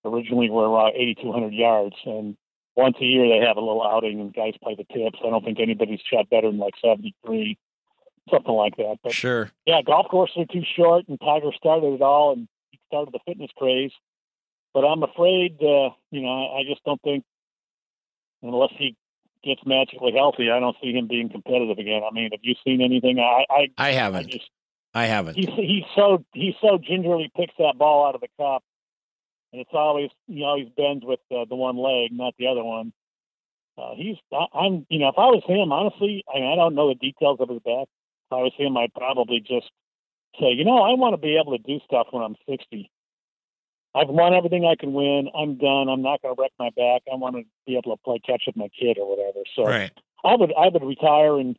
originally 0.04 0.50
were 0.50 0.68
around 0.68 0.94
8,200 0.96 1.52
yards, 1.52 1.96
and 2.04 2.36
once 2.76 2.96
a 3.00 3.04
year 3.04 3.28
they 3.28 3.44
have 3.44 3.56
a 3.56 3.60
little 3.60 3.82
outing 3.82 4.20
and 4.20 4.32
guys 4.32 4.54
play 4.62 4.74
the 4.76 4.84
tips. 4.84 5.18
I 5.24 5.30
don't 5.30 5.44
think 5.44 5.60
anybody's 5.60 6.00
shot 6.00 6.30
better 6.30 6.48
than 6.48 6.58
like 6.58 6.74
73. 6.82 7.58
Something 8.30 8.52
like 8.54 8.76
that. 8.76 8.96
But 9.02 9.12
Sure. 9.12 9.50
yeah, 9.66 9.82
golf 9.82 10.08
courses 10.08 10.36
are 10.38 10.52
too 10.52 10.64
short, 10.76 11.08
and 11.08 11.18
Tiger 11.20 11.50
started 11.56 11.94
it 11.94 12.02
all, 12.02 12.32
and 12.32 12.48
he 12.70 12.78
started 12.86 13.12
the 13.12 13.20
fitness 13.26 13.50
craze. 13.56 13.92
But 14.74 14.80
I'm 14.84 15.02
afraid, 15.02 15.56
uh, 15.62 15.90
you 16.10 16.22
know, 16.22 16.28
I, 16.28 16.60
I 16.60 16.62
just 16.68 16.84
don't 16.84 17.00
think 17.02 17.24
unless 18.42 18.70
he 18.76 18.96
gets 19.42 19.60
magically 19.64 20.12
healthy, 20.14 20.50
I 20.50 20.60
don't 20.60 20.76
see 20.82 20.92
him 20.92 21.06
being 21.06 21.28
competitive 21.30 21.78
again. 21.78 22.02
I 22.08 22.12
mean, 22.12 22.30
have 22.32 22.40
you 22.42 22.54
seen 22.64 22.80
anything? 22.82 23.18
I, 23.18 23.44
I, 23.50 23.68
I 23.78 23.88
I 23.88 23.92
haven't. 23.92 24.28
just 24.30 24.50
I 24.94 25.06
haven't. 25.06 25.36
he's 25.36 25.48
he's 25.56 25.84
so 25.94 26.24
he 26.32 26.54
so 26.60 26.78
gingerly 26.78 27.30
picks 27.36 27.54
that 27.58 27.78
ball 27.78 28.06
out 28.06 28.14
of 28.14 28.20
the 28.20 28.28
cup, 28.38 28.62
and 29.52 29.60
it's 29.60 29.70
always 29.72 30.10
he 30.26 30.42
always 30.42 30.68
bends 30.76 31.04
with 31.04 31.20
uh, 31.30 31.44
the 31.48 31.56
one 31.56 31.76
leg, 31.76 32.10
not 32.12 32.34
the 32.38 32.46
other 32.48 32.64
one. 32.64 32.92
Uh, 33.76 33.94
he's 33.96 34.16
I, 34.32 34.46
I'm 34.54 34.86
you 34.88 34.98
know 34.98 35.08
if 35.08 35.18
I 35.18 35.26
was 35.26 35.42
him, 35.46 35.72
honestly, 35.72 36.24
I 36.32 36.40
mean 36.40 36.52
I 36.52 36.56
don't 36.56 36.74
know 36.74 36.88
the 36.88 36.94
details 36.94 37.38
of 37.40 37.48
his 37.48 37.60
back. 37.60 37.88
If 38.30 38.36
I 38.36 38.42
was 38.42 38.52
him, 38.56 38.76
I'd 38.76 38.92
probably 38.94 39.40
just 39.40 39.70
say, 40.38 40.52
you 40.52 40.64
know, 40.64 40.82
I 40.82 40.94
want 40.94 41.14
to 41.14 41.16
be 41.18 41.38
able 41.40 41.56
to 41.56 41.62
do 41.62 41.80
stuff 41.84 42.08
when 42.10 42.22
I'm 42.22 42.36
60. 42.48 42.90
I've 43.94 44.08
won 44.08 44.34
everything 44.34 44.66
I 44.66 44.76
can 44.78 44.92
win. 44.92 45.28
I'm 45.34 45.56
done. 45.56 45.88
I'm 45.88 46.02
not 46.02 46.20
going 46.20 46.36
to 46.36 46.40
wreck 46.40 46.52
my 46.58 46.68
back. 46.76 47.02
I 47.10 47.16
want 47.16 47.36
to 47.36 47.42
be 47.66 47.76
able 47.76 47.96
to 47.96 48.02
play 48.02 48.20
catch 48.24 48.42
with 48.46 48.56
my 48.56 48.68
kid 48.78 48.98
or 48.98 49.08
whatever. 49.08 49.44
So 49.56 49.64
Right. 49.64 49.90
I 50.24 50.34
would 50.36 50.52
I 50.58 50.68
would 50.68 50.84
retire 50.84 51.38
and 51.38 51.56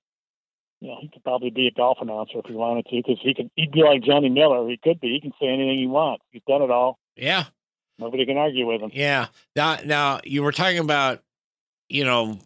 you 0.79 0.89
know 0.89 0.97
he 1.01 1.09
could 1.09 1.23
probably 1.23 1.49
be 1.49 1.67
a 1.67 1.71
golf 1.71 1.97
announcer 2.01 2.37
if 2.39 2.45
he 2.45 2.53
wanted 2.53 2.85
to 2.85 2.95
because 2.97 3.17
he 3.21 3.33
could 3.33 3.49
he'd 3.55 3.71
be 3.71 3.81
like 3.81 4.03
Johnny 4.03 4.29
Miller. 4.29 4.67
He 4.69 4.77
could 4.77 4.99
be. 4.99 5.09
He 5.09 5.21
can 5.21 5.31
say 5.41 5.47
anything 5.47 5.79
he 5.79 5.87
wants. 5.87 6.23
He's 6.31 6.43
done 6.47 6.61
it 6.61 6.69
all. 6.69 6.99
Yeah. 7.15 7.45
Nobody 7.97 8.25
can 8.25 8.37
argue 8.37 8.67
with 8.67 8.81
him. 8.81 8.91
Yeah. 8.93 9.27
Now, 9.55 9.77
now 9.83 10.19
you 10.23 10.43
were 10.43 10.53
talking 10.53 10.77
about, 10.79 11.21
you 11.89 12.05
know, 12.05 12.37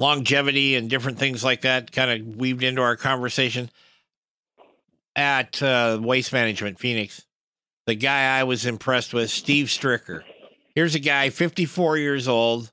longevity 0.00 0.74
and 0.74 0.90
different 0.90 1.18
things 1.18 1.44
like 1.44 1.60
that 1.60 1.92
kind 1.92 2.10
of 2.10 2.36
weaved 2.36 2.64
into 2.64 2.80
our 2.80 2.96
conversation 2.96 3.70
at 5.14 5.62
uh, 5.62 5.98
Waste 6.00 6.32
Management 6.32 6.78
Phoenix. 6.78 7.24
The 7.86 7.94
guy 7.94 8.38
I 8.38 8.44
was 8.44 8.66
impressed 8.66 9.12
with, 9.12 9.30
Steve 9.30 9.66
Stricker. 9.66 10.22
Here's 10.74 10.94
a 10.94 11.00
guy, 11.00 11.30
54 11.30 11.98
years 11.98 12.28
old. 12.28 12.72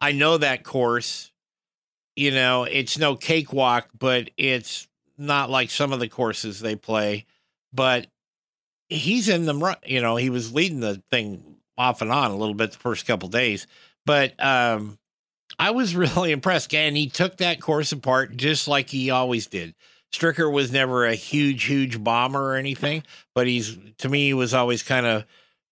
I 0.00 0.12
know 0.12 0.38
that 0.38 0.64
course. 0.64 1.32
You 2.14 2.30
know, 2.30 2.64
it's 2.64 2.98
no 2.98 3.16
cakewalk, 3.16 3.88
but 3.98 4.30
it's 4.36 4.86
not 5.16 5.50
like 5.50 5.70
some 5.70 5.92
of 5.92 6.00
the 6.00 6.08
courses 6.08 6.60
they 6.60 6.76
play. 6.76 7.26
But 7.72 8.06
he's 8.88 9.28
in 9.28 9.46
the. 9.46 9.78
You 9.86 10.00
know, 10.00 10.16
he 10.16 10.30
was 10.30 10.52
leading 10.52 10.80
the 10.80 11.02
thing 11.10 11.56
off 11.76 12.02
and 12.02 12.10
on 12.10 12.30
a 12.30 12.36
little 12.36 12.54
bit 12.54 12.72
the 12.72 12.78
first 12.78 13.06
couple 13.06 13.28
days, 13.28 13.66
but 14.04 14.34
um, 14.44 14.98
I 15.58 15.70
was 15.70 15.94
really 15.96 16.32
impressed. 16.32 16.74
And 16.74 16.96
he 16.96 17.08
took 17.08 17.38
that 17.38 17.60
course 17.60 17.92
apart 17.92 18.36
just 18.36 18.68
like 18.68 18.90
he 18.90 19.10
always 19.10 19.46
did. 19.46 19.74
Stricker 20.12 20.50
was 20.50 20.72
never 20.72 21.04
a 21.04 21.14
huge, 21.14 21.64
huge 21.64 22.02
bomber 22.02 22.52
or 22.52 22.56
anything, 22.56 23.02
but 23.34 23.46
he's 23.46 23.76
to 23.98 24.08
me 24.08 24.26
he 24.26 24.34
was 24.34 24.54
always 24.54 24.82
kind 24.82 25.04
of 25.04 25.24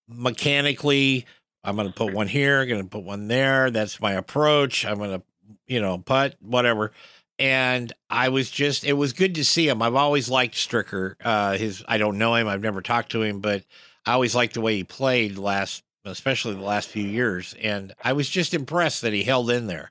mechanically. 0.09 1.25
I'm 1.65 1.75
going 1.75 1.89
to 1.89 1.95
put 1.95 2.13
one 2.13 2.29
here, 2.29 2.65
going 2.67 2.83
to 2.83 2.89
put 2.89 3.03
one 3.03 3.29
there. 3.29 3.71
That's 3.71 3.99
my 3.99 4.13
approach. 4.13 4.85
I'm 4.85 4.99
going 4.99 5.21
to, 5.21 5.23
you 5.67 5.81
know, 5.81 5.99
putt 5.99 6.37
whatever 6.41 6.93
and 7.39 7.93
I 8.09 8.31
was 8.31 8.51
just 8.51 8.85
it 8.85 8.95
was 8.95 9.13
good 9.13 9.35
to 9.37 9.45
see 9.45 9.69
him. 9.69 9.83
I've 9.83 9.95
always 9.95 10.29
liked 10.29 10.55
Stricker. 10.55 11.17
Uh 11.23 11.57
his 11.57 11.85
I 11.87 11.99
don't 11.99 12.19
know 12.19 12.35
him, 12.35 12.49
I've 12.49 12.63
never 12.63 12.81
talked 12.81 13.13
to 13.13 13.23
him, 13.23 13.41
but 13.41 13.65
I 14.05 14.13
always 14.13 14.35
liked 14.35 14.55
the 14.55 14.61
way 14.61 14.77
he 14.77 14.85
played 14.85 15.39
last 15.39 15.83
especially 16.07 16.55
the 16.55 16.61
last 16.63 16.89
few 16.89 17.07
years 17.07 17.55
and 17.63 17.95
I 18.03 18.13
was 18.13 18.29
just 18.29 18.55
impressed 18.55 19.03
that 19.03 19.13
he 19.13 19.25
held 19.25 19.51
in 19.51 19.67
there. 19.67 19.91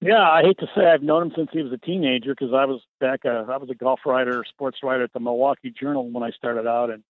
Yeah, 0.00 0.20
I 0.30 0.42
hate 0.42 0.58
to 0.58 0.66
say 0.76 0.86
I've 0.86 1.02
known 1.02 1.24
him 1.24 1.32
since 1.34 1.48
he 1.52 1.60
was 1.62 1.72
a 1.72 1.78
teenager 1.78 2.32
because 2.32 2.54
I 2.54 2.66
was 2.66 2.80
back. 3.00 3.20
Uh, 3.24 3.44
I 3.50 3.56
was 3.56 3.68
a 3.68 3.74
golf 3.74 4.00
writer, 4.06 4.44
sports 4.48 4.78
writer 4.82 5.02
at 5.02 5.12
the 5.12 5.18
Milwaukee 5.18 5.72
Journal 5.76 6.08
when 6.08 6.22
I 6.22 6.30
started 6.30 6.68
out, 6.68 6.90
and 6.90 7.02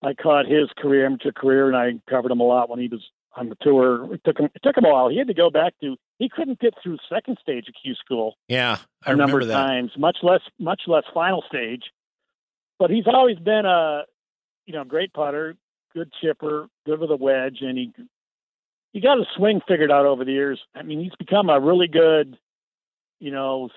I 0.00 0.14
caught 0.14 0.46
his 0.46 0.68
career, 0.78 1.06
amateur 1.06 1.32
career, 1.32 1.66
and 1.66 1.76
I 1.76 1.98
covered 2.08 2.30
him 2.30 2.38
a 2.38 2.44
lot 2.44 2.70
when 2.70 2.78
he 2.78 2.86
was 2.86 3.00
on 3.34 3.48
the 3.48 3.56
tour. 3.60 4.14
It 4.14 4.20
took 4.24 4.38
him. 4.38 4.48
It 4.54 4.62
took 4.62 4.76
him 4.76 4.84
a 4.84 4.90
while. 4.90 5.08
He 5.08 5.18
had 5.18 5.26
to 5.26 5.34
go 5.34 5.50
back 5.50 5.74
to. 5.80 5.96
He 6.20 6.28
couldn't 6.28 6.60
get 6.60 6.74
through 6.80 6.98
second 7.08 7.38
stage 7.42 7.64
at 7.66 7.74
Q 7.82 7.94
School 7.96 8.36
Yeah, 8.46 8.78
I 9.04 9.10
a 9.10 9.16
number 9.16 9.38
remember 9.38 9.40
of 9.40 9.48
that. 9.48 9.54
times, 9.66 9.90
much 9.98 10.18
less 10.22 10.42
much 10.60 10.82
less 10.86 11.04
final 11.12 11.42
stage. 11.48 11.82
But 12.78 12.90
he's 12.90 13.08
always 13.08 13.38
been 13.40 13.66
a 13.66 14.02
you 14.66 14.72
know 14.72 14.84
great 14.84 15.12
putter, 15.12 15.56
good 15.98 16.12
chipper, 16.20 16.68
good 16.86 17.00
with 17.00 17.10
a 17.10 17.16
wedge, 17.16 17.58
and 17.60 17.76
he 17.76 17.92
he 18.92 19.00
got 19.00 19.18
his 19.18 19.26
swing 19.36 19.60
figured 19.66 19.90
out 19.90 20.06
over 20.06 20.24
the 20.24 20.32
years. 20.32 20.60
I 20.74 20.82
mean, 20.82 21.00
he's 21.00 21.14
become 21.18 21.50
a 21.50 21.60
really 21.60 21.88
good, 21.88 22.38
you 23.20 23.30
know, 23.30 23.68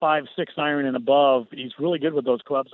five 0.00 0.24
six 0.36 0.54
iron 0.56 0.86
and 0.86 0.96
above. 0.96 1.46
He's 1.52 1.72
really 1.78 1.98
good 1.98 2.14
with 2.14 2.24
those 2.24 2.42
clubs. 2.42 2.72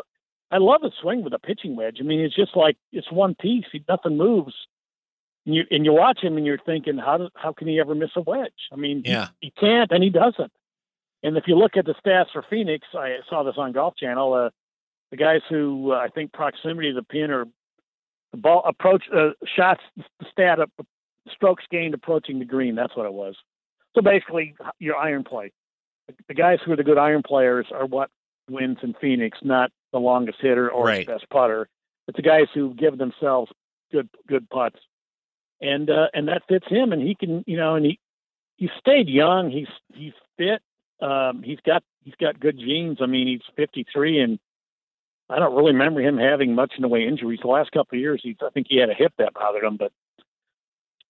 I 0.51 0.59
love 0.59 0.83
his 0.83 0.93
swing 1.01 1.25
with 1.25 1.33
a 1.35 1.39
pitching 1.39 1.75
wedge. 1.75 1.99
I 2.01 2.05
mean, 2.05 2.21
it's 2.21 2.35
just 2.35 2.57
like 2.57 2.77
it's 2.93 3.11
one 3.11 3.35
piece. 3.35 3.67
He 3.73 3.85
nothing 3.89 4.17
moves. 4.17 4.55
And 5.45 5.55
you 5.55 5.65
and 5.71 5.85
you 5.85 5.93
watch 5.93 6.21
him 6.23 6.37
and 6.37 6.47
you're 6.47 6.59
thinking, 6.59 6.99
how 6.99 7.19
do, 7.19 7.29
how 7.35 7.53
can 7.53 7.69
he 7.69 7.81
ever 7.81 7.95
miss 7.95 8.11
a 8.17 8.21
wedge? 8.21 8.53
I 8.73 8.77
mean, 8.77 9.03
Yeah. 9.05 9.29
he 9.41 9.51
can't 9.51 9.91
and 9.91 10.03
he 10.03 10.11
doesn't. 10.11 10.53
And 11.23 11.37
if 11.37 11.45
you 11.49 11.57
look 11.57 11.77
at 11.77 11.87
the 11.87 11.95
stats 11.95 12.31
for 12.33 12.45
Phoenix, 12.49 12.87
I 12.95 13.19
saw 13.29 13.43
this 13.43 13.55
on 13.57 13.73
Golf 13.73 13.97
Channel. 13.97 14.33
Uh, 14.33 14.51
the 15.11 15.17
guys 15.17 15.41
who 15.49 15.93
uh, 15.93 15.97
I 15.97 16.09
think 16.09 16.33
proximity 16.33 16.91
to 16.91 16.95
the 16.95 17.03
pin 17.03 17.31
the 17.31 17.49
ball 18.37 18.63
approach 18.67 19.05
uh, 19.15 19.31
shots 19.57 19.83
stat 20.31 20.61
up 20.61 20.71
strokes 21.31 21.65
gained 21.71 21.95
approaching 21.95 22.39
the 22.39 22.45
green. 22.45 22.75
That's 22.75 22.97
what 22.97 23.07
it 23.07 23.13
was. 23.13 23.37
So 23.95 24.03
basically, 24.03 24.55
your 24.79 24.97
iron 24.97 25.25
play. 25.25 25.53
The 26.29 26.35
guys 26.35 26.59
who 26.65 26.73
are 26.73 26.77
the 26.77 26.85
good 26.85 26.99
iron 26.99 27.23
players 27.23 27.67
are 27.73 27.87
what 27.87 28.11
wins 28.49 28.79
in 28.83 28.95
Phoenix, 29.01 29.39
not 29.43 29.71
the 29.93 29.99
longest 29.99 30.39
hitter 30.41 30.71
or 30.71 30.85
Right. 30.87 31.07
the 31.07 31.13
best 31.15 31.29
putter. 31.31 31.69
It's 32.07 32.17
the 32.17 32.23
guys 32.23 32.47
who 32.55 32.75
give 32.75 32.99
themselves 32.99 33.51
good 33.91 34.09
good 34.29 34.49
putts, 34.51 34.79
and 35.61 35.91
uh, 35.91 36.07
and 36.15 36.29
that 36.29 36.43
fits 36.49 36.67
him. 36.69 36.93
And 36.93 37.03
he 37.03 37.15
can, 37.17 37.43
you 37.47 37.57
know, 37.57 37.75
and 37.75 37.85
he 37.85 37.99
he 38.57 38.71
stayed 38.79 39.09
young. 39.09 39.51
He's 39.51 39.69
he's 39.95 40.13
fit. 40.37 40.63
Um, 41.01 41.43
he's 41.43 41.59
got 41.67 41.83
he's 42.05 42.15
got 42.21 42.39
good 42.39 42.59
genes. 42.59 42.99
I 43.01 43.07
mean, 43.07 43.27
he's 43.27 43.43
53, 43.57 44.21
and 44.21 44.39
I 45.29 45.39
don't 45.39 45.55
really 45.57 45.73
remember 45.73 46.01
him 46.01 46.19
having 46.19 46.55
much 46.55 46.73
in 46.77 46.83
the 46.83 46.89
way 46.89 47.03
of 47.05 47.09
injuries. 47.09 47.41
The 47.43 47.49
last 47.49 47.73
couple 47.73 47.97
of 47.97 48.01
years, 48.01 48.21
he's 48.23 48.37
I 48.45 48.51
think 48.51 48.67
he 48.71 48.79
had 48.79 48.91
a 48.91 48.95
hip 48.95 49.13
that 49.19 49.35
bothered 49.35 49.65
him, 49.65 49.77
but 49.77 49.93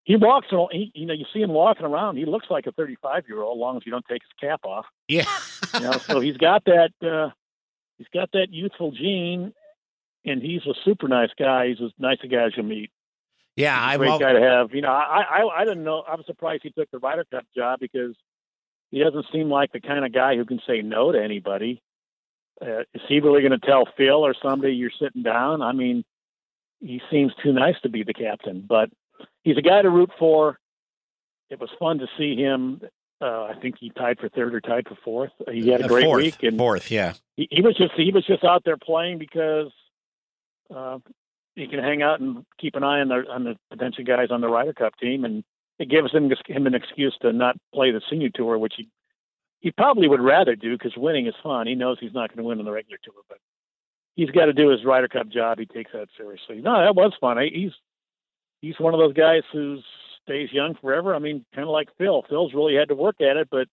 he 0.04 0.16
walks. 0.16 0.48
al- 0.52 0.70
He, 0.72 0.90
you 0.94 1.06
know, 1.06 1.12
you 1.14 1.26
see 1.32 1.40
him 1.42 1.50
walking 1.50 1.84
around. 1.84 2.16
He 2.16 2.24
looks 2.24 2.46
like 2.48 2.66
a 2.66 2.72
35 2.72 3.24
year 3.28 3.42
old, 3.42 3.58
as 3.58 3.60
long 3.60 3.76
as 3.76 3.82
you 3.84 3.92
don't 3.92 4.04
take 4.08 4.22
his 4.22 4.32
cap 4.40 4.60
off. 4.64 4.86
Yeah. 5.08 5.24
You 5.74 5.80
know, 5.80 5.92
so 5.92 6.20
he's 6.26 6.36
got 6.36 6.64
that. 6.66 6.90
Uh, 7.02 7.30
he's 7.98 8.06
got 8.14 8.30
that 8.32 8.48
youthful 8.52 8.92
gene, 8.92 9.52
and 10.24 10.40
he's 10.42 10.64
a 10.66 10.74
super 10.84 11.08
nice 11.08 11.30
guy. 11.38 11.68
He's 11.68 11.80
as 11.84 11.90
nice 11.98 12.18
a 12.22 12.28
guy 12.28 12.44
as 12.46 12.56
you 12.56 12.62
meet. 12.62 12.90
yeah, 13.56 13.76
I've 13.78 13.98
great 13.98 14.10
al- 14.10 14.18
guy 14.18 14.32
to 14.32 14.40
have. 14.40 14.74
You 14.74 14.80
know, 14.82 14.92
I, 14.92 15.24
I 15.42 15.60
I 15.60 15.64
didn't 15.64 15.84
know. 15.84 16.04
I 16.08 16.14
was 16.14 16.24
surprised 16.26 16.62
he 16.62 16.70
took 16.70 16.90
the 16.90 16.98
Ryder 16.98 17.24
Cup 17.30 17.44
job 17.54 17.80
because 17.80 18.14
he 18.92 19.00
doesn't 19.02 19.26
seem 19.32 19.50
like 19.50 19.72
the 19.72 19.80
kind 19.80 20.04
of 20.06 20.12
guy 20.12 20.36
who 20.36 20.44
can 20.46 20.60
say 20.66 20.80
no 20.82 21.12
to 21.12 21.22
anybody. 21.22 21.82
Uh, 22.60 22.80
is 22.94 23.02
he 23.08 23.20
really 23.20 23.42
going 23.42 23.58
to 23.58 23.66
tell 23.66 23.86
Phil 23.96 24.24
or 24.24 24.34
somebody 24.42 24.74
you're 24.74 24.90
sitting 24.98 25.22
down? 25.22 25.62
I 25.62 25.72
mean, 25.72 26.04
he 26.80 27.00
seems 27.10 27.32
too 27.42 27.52
nice 27.52 27.76
to 27.82 27.88
be 27.88 28.02
the 28.02 28.14
captain, 28.14 28.64
but 28.66 28.90
he's 29.42 29.58
a 29.58 29.62
guy 29.62 29.82
to 29.82 29.90
root 29.90 30.10
for. 30.18 30.58
It 31.50 31.60
was 31.60 31.70
fun 31.78 31.98
to 31.98 32.06
see 32.18 32.36
him. 32.36 32.80
Uh, 33.20 33.44
I 33.44 33.54
think 33.60 33.76
he 33.78 33.90
tied 33.90 34.18
for 34.18 34.28
third 34.28 34.54
or 34.54 34.60
tied 34.60 34.86
for 34.88 34.96
fourth. 35.02 35.32
He 35.50 35.68
had 35.68 35.80
a 35.80 35.84
uh, 35.84 35.88
great 35.88 36.04
fourth, 36.04 36.22
week, 36.22 36.42
and 36.42 36.58
fourth, 36.58 36.90
yeah. 36.90 37.14
he, 37.36 37.48
he 37.50 37.62
was 37.62 37.76
just 37.76 37.92
he 37.96 38.12
was 38.12 38.26
just 38.26 38.44
out 38.44 38.62
there 38.64 38.76
playing 38.76 39.18
because 39.18 39.72
uh, 40.74 40.98
he 41.54 41.66
can 41.66 41.78
hang 41.78 42.02
out 42.02 42.20
and 42.20 42.44
keep 42.58 42.74
an 42.74 42.84
eye 42.84 43.00
on 43.00 43.08
the 43.08 43.24
on 43.30 43.44
the 43.44 43.56
potential 43.70 44.04
guys 44.04 44.28
on 44.30 44.42
the 44.42 44.48
Ryder 44.48 44.74
Cup 44.74 44.96
team, 44.98 45.24
and 45.24 45.44
it 45.78 45.88
gives 45.88 46.12
him 46.12 46.30
him 46.46 46.66
an 46.66 46.74
excuse 46.74 47.16
to 47.22 47.32
not 47.32 47.56
play 47.72 47.90
the 47.90 48.02
senior 48.10 48.28
tour, 48.34 48.58
which 48.58 48.74
he 48.76 48.88
he 49.66 49.72
probably 49.72 50.06
would 50.06 50.20
rather 50.20 50.54
do 50.54 50.78
because 50.78 50.92
winning 50.96 51.26
is 51.26 51.34
fun. 51.42 51.66
He 51.66 51.74
knows 51.74 51.96
he's 51.98 52.14
not 52.14 52.28
going 52.30 52.38
to 52.38 52.44
win 52.44 52.60
on 52.60 52.64
the 52.64 52.70
regular 52.70 52.98
tour, 53.02 53.14
but 53.28 53.38
he's 54.14 54.30
got 54.30 54.44
to 54.46 54.52
do 54.52 54.68
his 54.68 54.84
Ryder 54.84 55.08
Cup 55.08 55.28
job. 55.28 55.58
He 55.58 55.66
takes 55.66 55.90
that 55.92 56.06
seriously. 56.16 56.60
No, 56.60 56.80
that 56.84 56.94
was 56.94 57.12
fun. 57.20 57.36
I- 57.36 57.48
He's 57.52 57.72
he's 58.60 58.78
one 58.78 58.94
of 58.94 59.00
those 59.00 59.12
guys 59.14 59.42
who 59.52 59.80
stays 60.22 60.52
young 60.52 60.76
forever. 60.80 61.16
I 61.16 61.18
mean, 61.18 61.44
kind 61.52 61.66
of 61.66 61.72
like 61.72 61.88
Phil. 61.98 62.24
Phil's 62.28 62.54
really 62.54 62.76
had 62.76 62.88
to 62.90 62.94
work 62.94 63.16
at 63.20 63.36
it, 63.36 63.48
but 63.50 63.66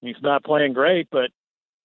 he's 0.00 0.16
not 0.22 0.42
playing 0.42 0.72
great, 0.72 1.08
but 1.10 1.30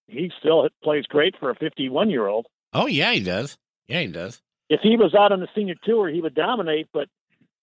he 0.08 0.32
still 0.38 0.68
plays 0.82 1.04
great 1.04 1.34
for 1.38 1.50
a 1.50 1.54
51 1.54 2.08
year 2.08 2.26
old. 2.26 2.46
Oh 2.72 2.86
yeah, 2.86 3.12
he 3.12 3.20
does. 3.20 3.58
Yeah, 3.86 4.00
he 4.00 4.06
does. 4.06 4.40
If 4.70 4.80
he 4.82 4.96
was 4.96 5.14
out 5.14 5.32
on 5.32 5.40
the 5.40 5.48
senior 5.54 5.74
tour, 5.84 6.08
he 6.08 6.20
would 6.22 6.34
dominate, 6.34 6.88
but 6.92 7.08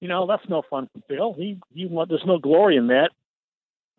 you 0.02 0.08
know 0.08 0.28
that's 0.28 0.48
no 0.50 0.62
fun 0.70 0.88
for 0.93 1.02
Phil. 1.08 1.34
He, 1.34 1.58
he 1.74 1.86
want, 1.88 2.10
there's 2.10 2.24
no 2.28 2.38
glory 2.38 2.76
in 2.78 2.88
that. 2.88 3.10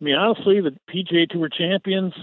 I 0.01 0.05
mean, 0.05 0.15
honestly, 0.15 0.61
the 0.61 0.77
PGA 0.89 1.29
Tour 1.29 1.49
champions, 1.49 2.15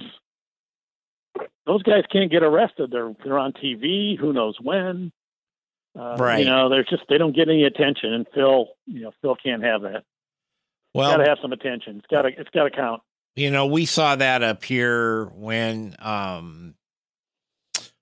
those 1.66 1.84
guys 1.84 2.04
can't 2.12 2.32
get 2.32 2.44
arrested. 2.44 2.92
They're 2.92 3.14
they're 3.24 3.40
on 3.40 3.54
TV. 3.54 4.18
Who 4.18 4.34
knows 4.34 4.58
when? 4.62 5.12
Uh, 5.98 6.18
Right. 6.20 6.40
You 6.40 6.46
know, 6.46 6.70
they're 6.70 6.84
just 6.84 7.04
they 7.10 7.18
don't 7.18 7.36
get 7.36 7.50
any 7.50 7.64
attention, 7.64 8.14
and 8.14 8.26
Phil, 8.34 8.68
you 8.86 9.02
know, 9.02 9.12
Phil 9.22 9.36
can't 9.36 9.64
have 9.64 9.82
that. 9.82 10.04
Well, 10.94 11.12
got 11.12 11.24
to 11.24 11.30
have 11.30 11.40
some 11.42 11.52
attention. 11.52 11.98
It's 11.98 12.08
got 12.08 12.22
to 12.22 12.30
it's 12.30 12.50
got 12.52 12.64
to 12.64 12.70
count. 12.72 13.02
You 13.36 13.52
know, 13.52 13.66
we 13.66 13.86
saw 13.86 14.16
that 14.16 14.44
up 14.44 14.64
here 14.64 15.26
when 15.26 15.96
um 16.00 16.76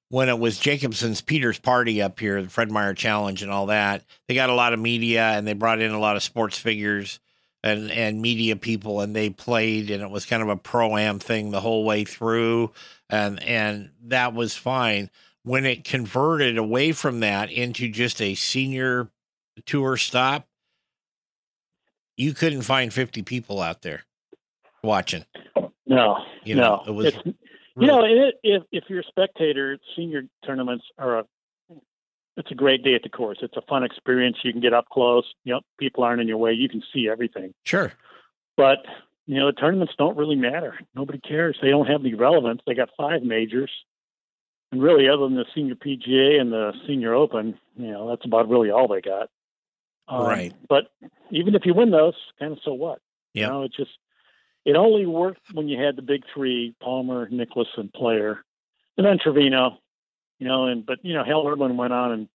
when 0.09 0.29
it 0.29 0.38
was 0.38 0.59
Jacobsen's 0.59 1.21
Peter's 1.21 1.57
party 1.57 1.99
up 2.03 2.19
here, 2.19 2.43
the 2.43 2.49
Fred 2.49 2.69
Meyer 2.69 2.93
Challenge 2.93 3.41
and 3.41 3.51
all 3.51 3.67
that. 3.67 4.03
They 4.27 4.36
got 4.36 4.51
a 4.51 4.53
lot 4.53 4.73
of 4.73 4.79
media 4.79 5.23
and 5.23 5.47
they 5.47 5.53
brought 5.53 5.81
in 5.81 5.91
a 5.91 5.99
lot 5.99 6.15
of 6.15 6.21
sports 6.21 6.59
figures 6.59 7.19
and 7.63 7.89
and 7.91 8.21
media 8.21 8.56
people 8.56 8.99
and 9.02 9.15
they 9.15 9.30
played 9.30 9.89
and 9.89 10.04
it 10.04 10.10
was 10.10 10.26
kind 10.26 10.43
of 10.43 10.49
a 10.49 10.58
pro 10.58 10.97
am 10.97 11.17
thing 11.19 11.49
the 11.52 11.62
whole 11.62 11.86
way 11.86 12.04
through 12.04 12.71
and 13.10 13.41
and 13.43 13.91
that 14.04 14.34
was 14.34 14.56
fine. 14.56 15.10
When 15.43 15.65
it 15.65 15.84
converted 15.84 16.58
away 16.58 16.91
from 16.93 17.19
that 17.21 17.52
into 17.52 17.89
just 17.89 18.21
a 18.21 18.36
senior 18.36 19.10
tour 19.65 19.97
stop, 19.97 20.47
you 22.17 22.34
couldn't 22.34 22.62
find 22.62 22.93
50 22.93 23.23
people 23.23 23.62
out 23.62 23.82
there 23.82 24.04
watching. 24.84 25.26
No, 25.86 26.17
You 26.43 26.56
know, 26.56 26.82
no. 26.86 26.91
it 26.91 26.95
was 26.95 27.06
It's- 27.08 27.34
you 27.76 27.88
know, 27.88 28.04
it, 28.06 28.36
if 28.43 28.63
if 28.71 28.84
you're 28.88 28.99
a 28.99 29.04
spectator, 29.04 29.80
senior 29.95 30.28
tournaments 30.45 30.86
are 30.99 31.19
a 31.19 31.23
it's 32.38 32.52
a 32.52 32.56
great 32.56 32.84
day 32.84 32.96
at 32.96 33.04
the 33.04 33.10
course. 33.10 33.39
It's 33.41 33.58
a 33.58 33.62
fun 33.62 33.84
experience. 33.84 34.38
You 34.43 34.52
can 34.52 34.62
get 34.62 34.74
up 34.74 34.89
close. 34.89 35.26
You 35.43 35.54
know, 35.54 35.62
people 35.80 36.04
aren't 36.04 36.22
in 36.22 36.28
your 36.28 36.38
way. 36.38 36.54
You 36.54 36.69
can 36.69 36.84
see 36.93 37.08
everything. 37.10 37.54
Sure. 37.63 37.93
But 38.58 38.80
you 39.26 39.39
know, 39.39 39.48
the 39.48 39.54
tournaments 39.54 39.93
don't 39.98 40.17
really 40.17 40.36
matter. 40.36 40.78
Nobody 40.96 41.19
cares. 41.19 41.58
They 41.62 41.69
don't 41.69 41.88
have 41.88 42.02
any 42.02 42.13
relevance. 42.13 42.62
They 42.65 42.74
got 42.74 42.89
five 42.98 43.24
majors, 43.24 43.72
and 44.72 44.82
really, 44.82 45.08
other 45.08 45.24
than 45.24 45.36
the 45.36 45.46
senior 45.56 45.76
PGA 45.76 46.41
and 46.41 46.52
the 46.52 46.74
senior 46.88 47.13
Open, 47.13 47.58
you 47.78 47.91
know, 47.91 48.10
that's 48.10 48.26
about 48.26 48.50
really 48.50 48.69
all 48.69 48.88
they 48.88 49.02
got. 49.02 49.30
Um, 50.08 50.26
Right. 50.26 50.54
But 50.67 50.91
even 51.32 51.56
if 51.56 51.65
you 51.65 51.74
win 51.74 51.91
those, 51.91 52.15
kind 52.39 52.52
of 52.52 52.60
so 52.65 52.74
what? 52.74 53.00
Yep. 53.34 53.48
You 53.48 53.54
know, 53.54 53.63
it 53.63 53.74
just 53.76 53.91
it 54.65 54.76
only 54.76 55.06
worked 55.06 55.41
when 55.54 55.67
you 55.67 55.82
had 55.82 55.96
the 55.96 56.02
big 56.02 56.24
three: 56.34 56.76
Palmer, 56.82 57.30
Nicklaus, 57.30 57.67
and 57.78 57.91
Player, 57.93 58.43
and 58.98 59.06
then 59.06 59.19
Trevino. 59.19 59.78
You 60.39 60.48
know, 60.48 60.65
and 60.65 60.86
but 60.86 61.00
you 61.04 61.13
know, 61.13 61.24
Hale 61.24 61.48
Irwin 61.48 61.78
went 61.78 61.93
on 61.93 62.12
and 62.12 62.28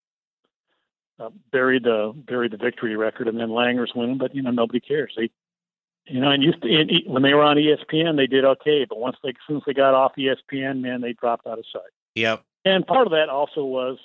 uh, 1.20 1.30
buried 1.50 1.84
the 1.84 2.12
buried 2.14 2.52
the 2.52 2.56
victory 2.56 2.96
record, 2.96 3.28
and 3.28 3.38
then 3.38 3.48
Langer's 3.48 3.92
winning. 3.94 4.18
But 4.18 4.34
you 4.34 4.42
know, 4.42 4.50
nobody 4.50 4.80
cares. 4.80 5.12
They, 5.16 5.30
you 6.06 6.20
know, 6.20 6.30
and 6.30 6.42
used 6.42 6.62
to, 6.62 6.74
and 6.74 6.90
when 7.06 7.22
they 7.22 7.34
were 7.34 7.42
on 7.42 7.56
ESPN, 7.56 8.16
they 8.16 8.26
did 8.26 8.44
okay. 8.44 8.86
But 8.88 8.98
once 8.98 9.16
they, 9.22 9.34
since 9.48 9.62
they 9.66 9.74
got 9.74 9.94
off 9.94 10.12
ESPN, 10.16 10.80
man, 10.80 11.00
they 11.00 11.12
dropped 11.12 11.46
out 11.46 11.58
of 11.58 11.64
sight. 11.72 11.90
Yep. 12.14 12.42
And 12.64 12.86
part 12.86 13.06
of 13.06 13.12
that 13.12 13.28
also 13.28 13.64
was 13.64 13.98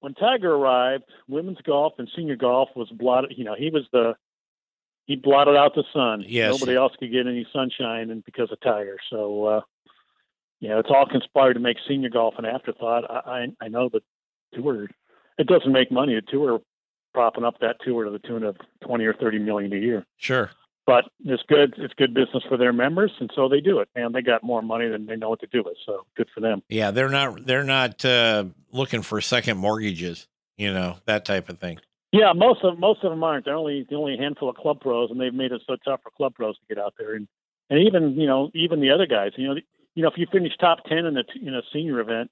when 0.00 0.14
Tiger 0.14 0.54
arrived, 0.54 1.04
women's 1.28 1.60
golf 1.64 1.94
and 1.98 2.08
senior 2.14 2.36
golf 2.36 2.68
was 2.76 2.88
blotted. 2.90 3.34
You 3.36 3.44
know, 3.44 3.54
he 3.56 3.70
was 3.70 3.84
the 3.92 4.14
he 5.06 5.16
blotted 5.16 5.56
out 5.56 5.74
the 5.74 5.84
sun. 5.92 6.24
Yes. 6.26 6.52
Nobody 6.52 6.76
else 6.76 6.92
could 6.98 7.12
get 7.12 7.26
any 7.26 7.46
sunshine, 7.52 8.10
and 8.10 8.24
because 8.24 8.50
of 8.50 8.60
Tiger. 8.60 8.98
So, 9.08 9.44
uh, 9.44 9.60
you 10.60 10.68
know, 10.68 10.78
it's 10.78 10.90
all 10.90 11.06
conspired 11.06 11.54
to 11.54 11.60
make 11.60 11.76
senior 11.86 12.08
golf 12.08 12.34
an 12.38 12.44
afterthought. 12.44 13.04
I 13.10 13.46
I, 13.60 13.64
I 13.66 13.68
know 13.68 13.88
the 13.88 14.00
tour 14.54 14.88
it 15.38 15.46
doesn't 15.46 15.72
make 15.72 15.92
money. 15.92 16.14
The 16.14 16.22
tour 16.22 16.60
propping 17.12 17.44
up 17.44 17.60
that 17.60 17.76
tour 17.84 18.04
to 18.04 18.10
the 18.10 18.18
tune 18.18 18.42
of 18.42 18.56
twenty 18.84 19.04
or 19.04 19.14
thirty 19.14 19.38
million 19.38 19.72
a 19.72 19.76
year. 19.76 20.06
Sure. 20.16 20.50
But 20.86 21.04
it's 21.24 21.42
good. 21.48 21.74
It's 21.78 21.94
good 21.94 22.14
business 22.14 22.44
for 22.48 22.56
their 22.56 22.72
members, 22.72 23.10
and 23.18 23.30
so 23.34 23.48
they 23.48 23.60
do 23.60 23.80
it. 23.80 23.88
And 23.96 24.14
they 24.14 24.22
got 24.22 24.44
more 24.44 24.62
money 24.62 24.88
than 24.88 25.06
they 25.06 25.16
know 25.16 25.30
what 25.30 25.40
to 25.40 25.48
do 25.48 25.62
with. 25.64 25.76
So 25.84 26.06
good 26.16 26.28
for 26.32 26.40
them. 26.40 26.62
Yeah, 26.68 26.92
they're 26.92 27.08
not 27.08 27.44
they're 27.44 27.64
not 27.64 28.04
uh 28.04 28.44
looking 28.70 29.02
for 29.02 29.20
second 29.20 29.58
mortgages, 29.58 30.28
you 30.56 30.72
know, 30.72 30.98
that 31.06 31.24
type 31.24 31.48
of 31.48 31.58
thing. 31.58 31.80
Yeah, 32.12 32.32
most 32.34 32.62
of 32.62 32.78
most 32.78 33.02
of 33.02 33.10
them 33.10 33.24
aren't. 33.24 33.44
They're 33.44 33.56
only 33.56 33.84
the 33.88 33.96
only 33.96 34.16
handful 34.16 34.48
of 34.48 34.56
club 34.56 34.80
pros, 34.80 35.10
and 35.10 35.20
they've 35.20 35.34
made 35.34 35.50
it 35.50 35.62
so 35.66 35.76
tough 35.84 36.00
for 36.02 36.10
club 36.10 36.34
pros 36.34 36.56
to 36.56 36.74
get 36.74 36.82
out 36.82 36.94
there. 36.98 37.14
And 37.14 37.26
and 37.68 37.80
even 37.80 38.18
you 38.18 38.28
know 38.28 38.50
even 38.54 38.80
the 38.80 38.90
other 38.90 39.06
guys, 39.06 39.32
you 39.36 39.48
know, 39.48 39.60
you 39.96 40.02
know 40.02 40.08
if 40.08 40.16
you 40.16 40.26
finish 40.30 40.52
top 40.58 40.84
ten 40.84 41.06
in 41.06 41.16
a 41.16 41.24
in 41.42 41.54
a 41.54 41.62
senior 41.72 41.98
event, 41.98 42.30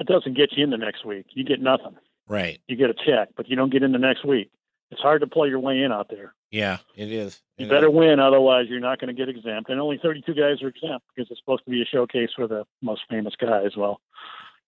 it 0.00 0.08
doesn't 0.08 0.36
get 0.36 0.52
you 0.56 0.64
in 0.64 0.70
the 0.70 0.76
next 0.76 1.04
week. 1.04 1.26
You 1.34 1.44
get 1.44 1.60
nothing. 1.60 1.94
Right. 2.26 2.60
You 2.66 2.76
get 2.76 2.90
a 2.90 2.94
check, 2.94 3.28
but 3.36 3.48
you 3.48 3.54
don't 3.54 3.70
get 3.70 3.82
in 3.84 3.92
the 3.92 3.98
next 3.98 4.24
week. 4.24 4.50
It's 4.90 5.00
hard 5.00 5.20
to 5.20 5.26
play 5.26 5.48
your 5.48 5.60
way 5.60 5.82
in 5.82 5.92
out 5.92 6.08
there. 6.08 6.34
Yeah, 6.50 6.78
it 6.96 7.12
is. 7.12 7.40
You 7.58 7.68
better 7.68 7.88
is. 7.88 7.94
Uh, 7.94 7.98
win, 7.98 8.20
otherwise 8.20 8.66
you're 8.68 8.80
not 8.80 9.00
going 9.00 9.14
to 9.14 9.14
get 9.14 9.28
exempt. 9.28 9.68
And 9.68 9.80
only 9.80 9.98
32 10.02 10.34
guys 10.34 10.62
are 10.62 10.68
exempt 10.68 11.06
because 11.14 11.30
it's 11.30 11.40
supposed 11.40 11.64
to 11.64 11.70
be 11.70 11.82
a 11.82 11.84
showcase 11.84 12.30
for 12.34 12.46
the 12.46 12.64
most 12.80 13.02
famous 13.10 13.34
guys. 13.38 13.76
Well, 13.76 14.00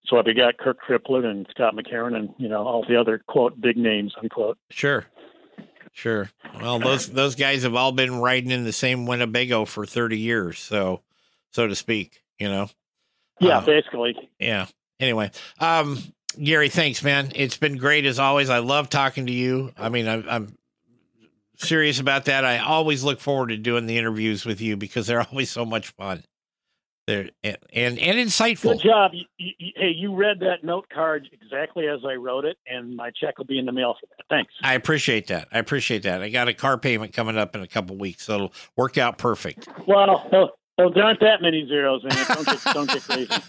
so 0.06 0.18
if 0.18 0.26
you 0.26 0.34
got 0.34 0.58
Kirk 0.58 0.78
Triplett 0.86 1.24
and 1.24 1.46
Scott 1.50 1.74
McCarron 1.74 2.16
and 2.16 2.30
you 2.38 2.48
know 2.48 2.66
all 2.66 2.84
the 2.86 2.96
other 2.96 3.22
quote 3.26 3.60
big 3.60 3.76
names 3.76 4.14
unquote. 4.20 4.58
Sure. 4.70 5.06
Sure. 5.92 6.30
Well, 6.60 6.78
those 6.78 7.08
those 7.08 7.34
guys 7.34 7.62
have 7.62 7.74
all 7.74 7.92
been 7.92 8.20
riding 8.20 8.50
in 8.50 8.64
the 8.64 8.72
same 8.72 9.06
Winnebago 9.06 9.64
for 9.64 9.86
30 9.86 10.18
years, 10.18 10.58
so 10.58 11.00
so 11.50 11.66
to 11.66 11.74
speak, 11.74 12.22
you 12.38 12.48
know. 12.48 12.68
Yeah, 13.40 13.58
Uh, 13.58 13.66
basically. 13.66 14.30
Yeah. 14.38 14.66
Anyway, 14.98 15.30
um, 15.60 15.98
Gary, 16.42 16.68
thanks, 16.68 17.02
man. 17.02 17.32
It's 17.34 17.56
been 17.56 17.76
great 17.76 18.06
as 18.06 18.18
always. 18.18 18.48
I 18.50 18.58
love 18.58 18.88
talking 18.88 19.26
to 19.26 19.32
you. 19.32 19.72
I 19.76 19.88
mean, 19.90 20.08
I'm, 20.08 20.24
I'm 20.28 20.56
serious 21.56 22.00
about 22.00 22.26
that. 22.26 22.44
I 22.44 22.58
always 22.58 23.04
look 23.04 23.20
forward 23.20 23.48
to 23.48 23.56
doing 23.56 23.86
the 23.86 23.98
interviews 23.98 24.44
with 24.44 24.60
you 24.60 24.76
because 24.76 25.06
they're 25.06 25.20
always 25.30 25.50
so 25.50 25.64
much 25.64 25.88
fun. 25.88 26.24
They're 27.06 27.28
and 27.44 27.56
and, 27.72 27.98
and 28.00 28.18
insightful. 28.18 28.72
Good 28.72 28.82
job. 28.88 29.12
You, 29.14 29.24
you, 29.38 29.72
hey, 29.76 29.90
you 29.94 30.12
read 30.12 30.40
that 30.40 30.64
note 30.64 30.88
card 30.92 31.28
exactly 31.30 31.86
as 31.86 32.00
I 32.04 32.14
wrote 32.14 32.44
it, 32.44 32.56
and 32.66 32.96
my 32.96 33.12
check 33.12 33.38
will 33.38 33.44
be 33.44 33.60
in 33.60 33.64
the 33.66 33.70
mail 33.70 33.94
for 34.00 34.06
that. 34.06 34.24
Thanks. 34.28 34.52
I 34.62 34.74
appreciate 34.74 35.28
that. 35.28 35.46
I 35.52 35.60
appreciate 35.60 36.02
that. 36.02 36.20
I 36.20 36.30
got 36.30 36.48
a 36.48 36.54
car 36.54 36.76
payment 36.78 37.12
coming 37.12 37.38
up 37.38 37.54
in 37.54 37.62
a 37.62 37.68
couple 37.68 37.96
weeks, 37.96 38.24
so 38.24 38.34
it'll 38.34 38.52
work 38.76 38.98
out 38.98 39.18
perfect. 39.18 39.68
Well, 39.86 40.50
well, 40.78 40.90
there 40.90 41.04
aren't 41.04 41.20
that 41.20 41.40
many 41.40 41.66
zeros 41.66 42.04
in 42.04 42.10
it. 42.12 42.28
Don't 42.28 42.46
get, 42.46 42.74
don't 42.74 42.90
get 42.90 43.02
crazy. 43.02 43.42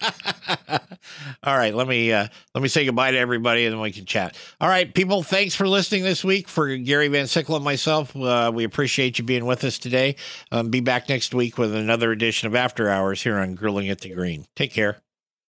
All 1.44 1.58
right, 1.58 1.74
let 1.74 1.88
me 1.88 2.12
uh, 2.12 2.28
let 2.54 2.62
me 2.62 2.70
say 2.70 2.86
goodbye 2.86 3.12
to 3.12 3.18
everybody, 3.18 3.66
and 3.66 3.74
then 3.74 3.82
we 3.82 3.92
can 3.92 4.06
chat. 4.06 4.38
All 4.62 4.70
right, 4.70 4.94
people, 4.94 5.24
thanks 5.24 5.56
for 5.56 5.68
listening 5.68 6.04
this 6.04 6.24
week. 6.24 6.48
For 6.48 6.76
Gary 6.78 7.08
Van 7.08 7.28
Sickle 7.28 7.56
and 7.56 7.66
myself, 7.66 8.16
uh, 8.16 8.52
we 8.54 8.64
appreciate 8.64 9.18
you 9.18 9.26
being 9.26 9.46
with 9.46 9.64
us 9.64 9.78
today. 9.78 10.16
Um, 10.52 10.70
be 10.70 10.80
back 10.80 11.10
next 11.10 11.34
week 11.34 11.58
with 11.58 11.76
another 11.76 12.12
edition 12.12 12.48
of 12.48 12.56
After 12.56 12.90
Hours 12.90 13.22
here 13.22 13.38
on 13.38 13.56
Grilling 13.56 13.90
at 13.90 14.02
the 14.02 14.10
Green. 14.10 14.46
Take 14.56 14.74
care. 14.74 15.02